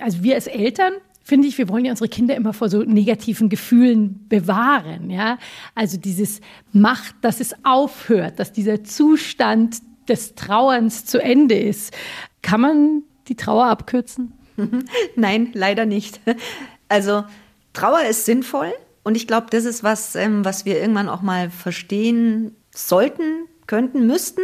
Also 0.00 0.24
wir 0.24 0.34
als 0.34 0.48
Eltern 0.48 0.94
finde 1.24 1.48
ich, 1.48 1.58
wir 1.58 1.68
wollen 1.68 1.86
ja 1.86 1.90
unsere 1.90 2.08
Kinder 2.08 2.36
immer 2.36 2.52
vor 2.52 2.68
so 2.68 2.82
negativen 2.82 3.48
Gefühlen 3.48 4.28
bewahren. 4.28 5.10
Ja? 5.10 5.38
Also 5.74 5.96
dieses 5.96 6.40
Macht, 6.72 7.16
dass 7.22 7.40
es 7.40 7.54
aufhört, 7.64 8.38
dass 8.38 8.52
dieser 8.52 8.84
Zustand 8.84 9.78
des 10.06 10.34
Trauerns 10.34 11.06
zu 11.06 11.20
Ende 11.20 11.58
ist. 11.58 11.94
Kann 12.42 12.60
man 12.60 13.02
die 13.26 13.36
Trauer 13.36 13.66
abkürzen? 13.66 14.34
Nein, 15.16 15.48
leider 15.54 15.86
nicht. 15.86 16.20
Also 16.88 17.24
Trauer 17.72 18.02
ist 18.02 18.26
sinnvoll 18.26 18.72
und 19.02 19.16
ich 19.16 19.26
glaube, 19.26 19.46
das 19.50 19.64
ist 19.64 19.82
was, 19.82 20.14
ähm, 20.14 20.44
was 20.44 20.66
wir 20.66 20.78
irgendwann 20.78 21.08
auch 21.08 21.22
mal 21.22 21.50
verstehen 21.50 22.54
sollten, 22.70 23.46
könnten, 23.66 24.06
müssten 24.06 24.42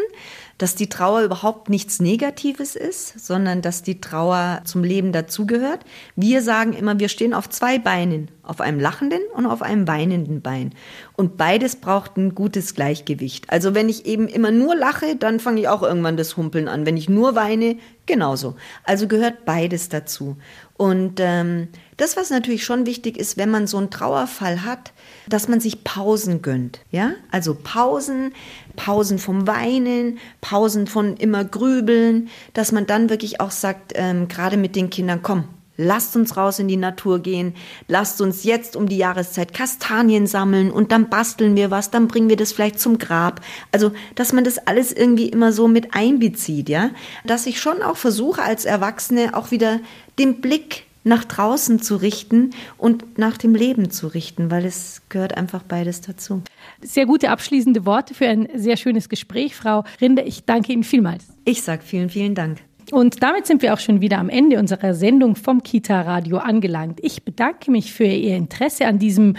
dass 0.60 0.74
die 0.74 0.90
Trauer 0.90 1.22
überhaupt 1.22 1.70
nichts 1.70 2.00
Negatives 2.00 2.76
ist, 2.76 3.18
sondern 3.18 3.62
dass 3.62 3.82
die 3.82 3.98
Trauer 3.98 4.60
zum 4.64 4.84
Leben 4.84 5.10
dazugehört. 5.10 5.80
Wir 6.16 6.42
sagen 6.42 6.74
immer, 6.74 6.98
wir 6.98 7.08
stehen 7.08 7.32
auf 7.32 7.48
zwei 7.48 7.78
Beinen, 7.78 8.30
auf 8.50 8.60
einem 8.60 8.80
lachenden 8.80 9.20
und 9.32 9.46
auf 9.46 9.62
einem 9.62 9.86
weinenden 9.86 10.42
Bein. 10.42 10.74
Und 11.14 11.36
beides 11.36 11.76
braucht 11.76 12.16
ein 12.16 12.34
gutes 12.34 12.74
Gleichgewicht. 12.74 13.48
Also 13.48 13.76
wenn 13.76 13.88
ich 13.88 14.06
eben 14.06 14.26
immer 14.26 14.50
nur 14.50 14.74
lache, 14.74 15.14
dann 15.14 15.38
fange 15.38 15.60
ich 15.60 15.68
auch 15.68 15.84
irgendwann 15.84 16.16
das 16.16 16.36
Humpeln 16.36 16.66
an. 16.66 16.84
Wenn 16.84 16.96
ich 16.96 17.08
nur 17.08 17.36
weine, 17.36 17.76
genauso. 18.06 18.56
Also 18.82 19.06
gehört 19.06 19.44
beides 19.44 19.88
dazu. 19.88 20.36
Und 20.76 21.20
ähm, 21.20 21.68
das, 21.96 22.16
was 22.16 22.30
natürlich 22.30 22.64
schon 22.64 22.86
wichtig 22.86 23.18
ist, 23.18 23.36
wenn 23.36 23.52
man 23.52 23.68
so 23.68 23.78
einen 23.78 23.90
Trauerfall 23.90 24.64
hat, 24.64 24.92
dass 25.28 25.46
man 25.46 25.60
sich 25.60 25.84
Pausen 25.84 26.42
gönnt. 26.42 26.80
Ja, 26.90 27.12
also 27.30 27.54
Pausen, 27.54 28.32
Pausen 28.74 29.20
vom 29.20 29.46
Weinen, 29.46 30.18
Pausen 30.40 30.88
von 30.88 31.16
immer 31.18 31.44
Grübeln, 31.44 32.30
dass 32.52 32.72
man 32.72 32.86
dann 32.86 33.10
wirklich 33.10 33.40
auch 33.40 33.52
sagt, 33.52 33.92
ähm, 33.94 34.26
gerade 34.26 34.56
mit 34.56 34.74
den 34.74 34.90
Kindern, 34.90 35.22
komm, 35.22 35.44
lasst 35.80 36.14
uns 36.16 36.36
raus 36.36 36.58
in 36.58 36.68
die 36.68 36.76
Natur 36.76 37.20
gehen, 37.20 37.54
lasst 37.88 38.20
uns 38.20 38.44
jetzt 38.44 38.76
um 38.76 38.88
die 38.88 38.98
Jahreszeit 38.98 39.54
Kastanien 39.54 40.26
sammeln 40.26 40.70
und 40.70 40.92
dann 40.92 41.08
basteln 41.08 41.56
wir 41.56 41.70
was, 41.70 41.90
dann 41.90 42.08
bringen 42.08 42.28
wir 42.28 42.36
das 42.36 42.52
vielleicht 42.52 42.78
zum 42.78 42.98
Grab. 42.98 43.40
Also, 43.72 43.92
dass 44.14 44.32
man 44.32 44.44
das 44.44 44.58
alles 44.66 44.92
irgendwie 44.92 45.28
immer 45.28 45.52
so 45.52 45.68
mit 45.68 45.94
einbezieht, 45.94 46.68
ja, 46.68 46.90
dass 47.24 47.46
ich 47.46 47.60
schon 47.60 47.82
auch 47.82 47.96
versuche 47.96 48.42
als 48.42 48.64
Erwachsene 48.64 49.34
auch 49.34 49.50
wieder 49.50 49.80
den 50.18 50.40
Blick 50.40 50.84
nach 51.02 51.24
draußen 51.24 51.80
zu 51.80 51.96
richten 51.96 52.50
und 52.76 53.18
nach 53.18 53.38
dem 53.38 53.54
Leben 53.54 53.90
zu 53.90 54.06
richten, 54.08 54.50
weil 54.50 54.66
es 54.66 55.02
gehört 55.08 55.36
einfach 55.36 55.62
beides 55.62 56.02
dazu. 56.02 56.42
Sehr 56.82 57.06
gute 57.06 57.30
abschließende 57.30 57.86
Worte 57.86 58.14
für 58.14 58.26
ein 58.26 58.48
sehr 58.54 58.76
schönes 58.76 59.08
Gespräch, 59.08 59.56
Frau 59.56 59.84
Rinde. 60.00 60.22
Ich 60.22 60.44
danke 60.44 60.72
Ihnen 60.72 60.84
vielmals. 60.84 61.24
Ich 61.44 61.62
sage 61.62 61.82
vielen, 61.82 62.10
vielen 62.10 62.34
Dank. 62.34 62.58
Und 62.92 63.22
damit 63.22 63.46
sind 63.46 63.62
wir 63.62 63.72
auch 63.72 63.78
schon 63.78 64.00
wieder 64.00 64.18
am 64.18 64.28
Ende 64.28 64.58
unserer 64.58 64.94
Sendung 64.94 65.36
vom 65.36 65.62
Kita 65.62 66.00
Radio 66.00 66.38
angelangt. 66.38 66.98
Ich 67.02 67.24
bedanke 67.24 67.70
mich 67.70 67.92
für 67.92 68.04
Ihr 68.04 68.36
Interesse 68.36 68.86
an 68.86 68.98
diesem, 68.98 69.36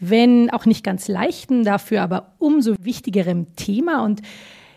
wenn 0.00 0.50
auch 0.50 0.66
nicht 0.66 0.84
ganz 0.84 1.08
leichten, 1.08 1.64
dafür 1.64 2.02
aber 2.02 2.34
umso 2.38 2.74
wichtigerem 2.80 3.54
Thema. 3.56 4.04
Und 4.04 4.22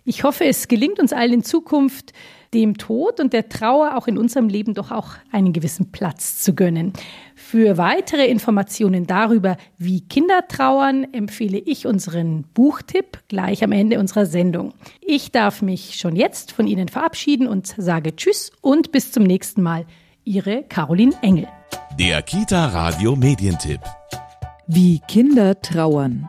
ich 0.04 0.24
hoffe, 0.24 0.46
es 0.46 0.68
gelingt 0.68 1.00
uns 1.00 1.14
allen 1.14 1.34
in 1.34 1.44
Zukunft, 1.44 2.14
dem 2.54 2.78
Tod 2.78 3.20
und 3.20 3.34
der 3.34 3.50
Trauer 3.50 3.98
auch 3.98 4.08
in 4.08 4.18
unserem 4.18 4.50
Leben 4.50 4.74
doch 4.74 4.92
auch 4.92 5.10
einen 5.32 5.54
gewissen 5.54 5.92
Platz 5.92 6.42
zu 6.42 6.54
gönnen. 6.54 6.94
Für 7.36 7.78
weitere 7.78 8.28
Informationen 8.28 9.08
darüber, 9.08 9.58
wie 9.78 10.02
Kinder 10.02 10.48
trauern, 10.48 11.08
empfehle 11.14 11.58
ich 11.58 11.86
unseren 11.86 12.44
Buchtipp 12.54 13.20
gleich 13.28 13.64
am 13.64 13.72
Ende 13.72 14.00
unserer 14.00 14.26
Sendung. 14.26 14.74
Ich 15.02 15.32
darf 15.32 15.62
mich 15.62 15.96
schon 15.96 16.16
jetzt 16.16 16.52
von 16.52 16.68
Ihnen 16.68 16.88
verabschieden 16.88 17.48
und 17.48 17.68
sage 17.78 18.16
Tschüss 18.16 18.52
und 18.62 18.92
bis 18.92 19.12
zum 19.12 19.24
nächsten 19.24 19.62
Mal. 19.62 19.86
Ihre 20.24 20.64
Caroline 20.64 21.16
Engel. 21.22 21.48
Der 21.98 22.22
Kita 22.22 22.68
Radio 22.68 23.16
Medientipp. 23.16 23.80
Wie 24.68 25.00
Kinder 25.08 25.62
trauern. 25.62 26.28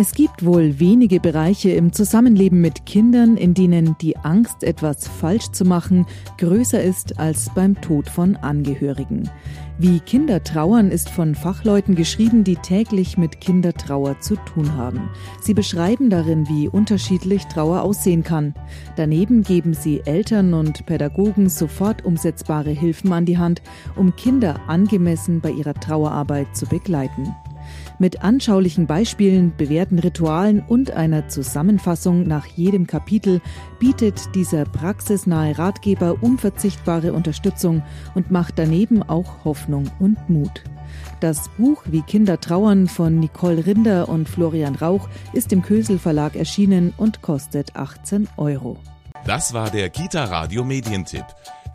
Es 0.00 0.12
gibt 0.12 0.44
wohl 0.44 0.78
wenige 0.78 1.18
Bereiche 1.18 1.70
im 1.70 1.92
Zusammenleben 1.92 2.60
mit 2.60 2.86
Kindern, 2.86 3.36
in 3.36 3.52
denen 3.52 3.96
die 4.00 4.16
Angst, 4.16 4.62
etwas 4.62 5.08
falsch 5.08 5.50
zu 5.50 5.64
machen, 5.64 6.06
größer 6.38 6.80
ist 6.80 7.18
als 7.18 7.50
beim 7.52 7.80
Tod 7.80 8.08
von 8.08 8.36
Angehörigen. 8.36 9.28
Wie 9.76 9.98
Kinder 9.98 10.44
trauern 10.44 10.92
ist 10.92 11.10
von 11.10 11.34
Fachleuten 11.34 11.96
geschrieben, 11.96 12.44
die 12.44 12.54
täglich 12.54 13.18
mit 13.18 13.40
Kindertrauer 13.40 14.20
zu 14.20 14.36
tun 14.36 14.76
haben. 14.76 15.10
Sie 15.40 15.52
beschreiben 15.52 16.10
darin, 16.10 16.48
wie 16.48 16.68
unterschiedlich 16.68 17.46
Trauer 17.46 17.82
aussehen 17.82 18.22
kann. 18.22 18.54
Daneben 18.94 19.42
geben 19.42 19.74
sie 19.74 20.02
Eltern 20.04 20.54
und 20.54 20.86
Pädagogen 20.86 21.48
sofort 21.48 22.04
umsetzbare 22.04 22.70
Hilfen 22.70 23.12
an 23.12 23.24
die 23.24 23.38
Hand, 23.38 23.62
um 23.96 24.14
Kinder 24.14 24.60
angemessen 24.68 25.40
bei 25.40 25.50
ihrer 25.50 25.74
Trauerarbeit 25.74 26.56
zu 26.56 26.66
begleiten. 26.66 27.34
Mit 28.00 28.22
anschaulichen 28.22 28.86
Beispielen, 28.86 29.52
bewährten 29.56 29.98
Ritualen 29.98 30.60
und 30.60 30.92
einer 30.92 31.28
Zusammenfassung 31.28 32.28
nach 32.28 32.46
jedem 32.46 32.86
Kapitel 32.86 33.40
bietet 33.80 34.34
dieser 34.36 34.64
praxisnahe 34.64 35.58
Ratgeber 35.58 36.16
unverzichtbare 36.20 37.12
Unterstützung 37.12 37.82
und 38.14 38.30
macht 38.30 38.58
daneben 38.58 39.02
auch 39.02 39.44
Hoffnung 39.44 39.90
und 39.98 40.30
Mut. 40.30 40.62
Das 41.18 41.48
Buch 41.58 41.82
Wie 41.86 42.02
Kinder 42.02 42.40
trauern 42.40 42.86
von 42.86 43.18
Nicole 43.18 43.66
Rinder 43.66 44.08
und 44.08 44.28
Florian 44.28 44.76
Rauch 44.76 45.08
ist 45.32 45.52
im 45.52 45.62
Kösel 45.62 45.98
Verlag 45.98 46.36
erschienen 46.36 46.94
und 46.96 47.20
kostet 47.20 47.74
18 47.74 48.28
Euro. 48.36 48.78
Das 49.24 49.52
war 49.52 49.70
der 49.70 49.90
Kita 49.90 50.24
Radio 50.24 50.64
Medientipp. 50.64 51.26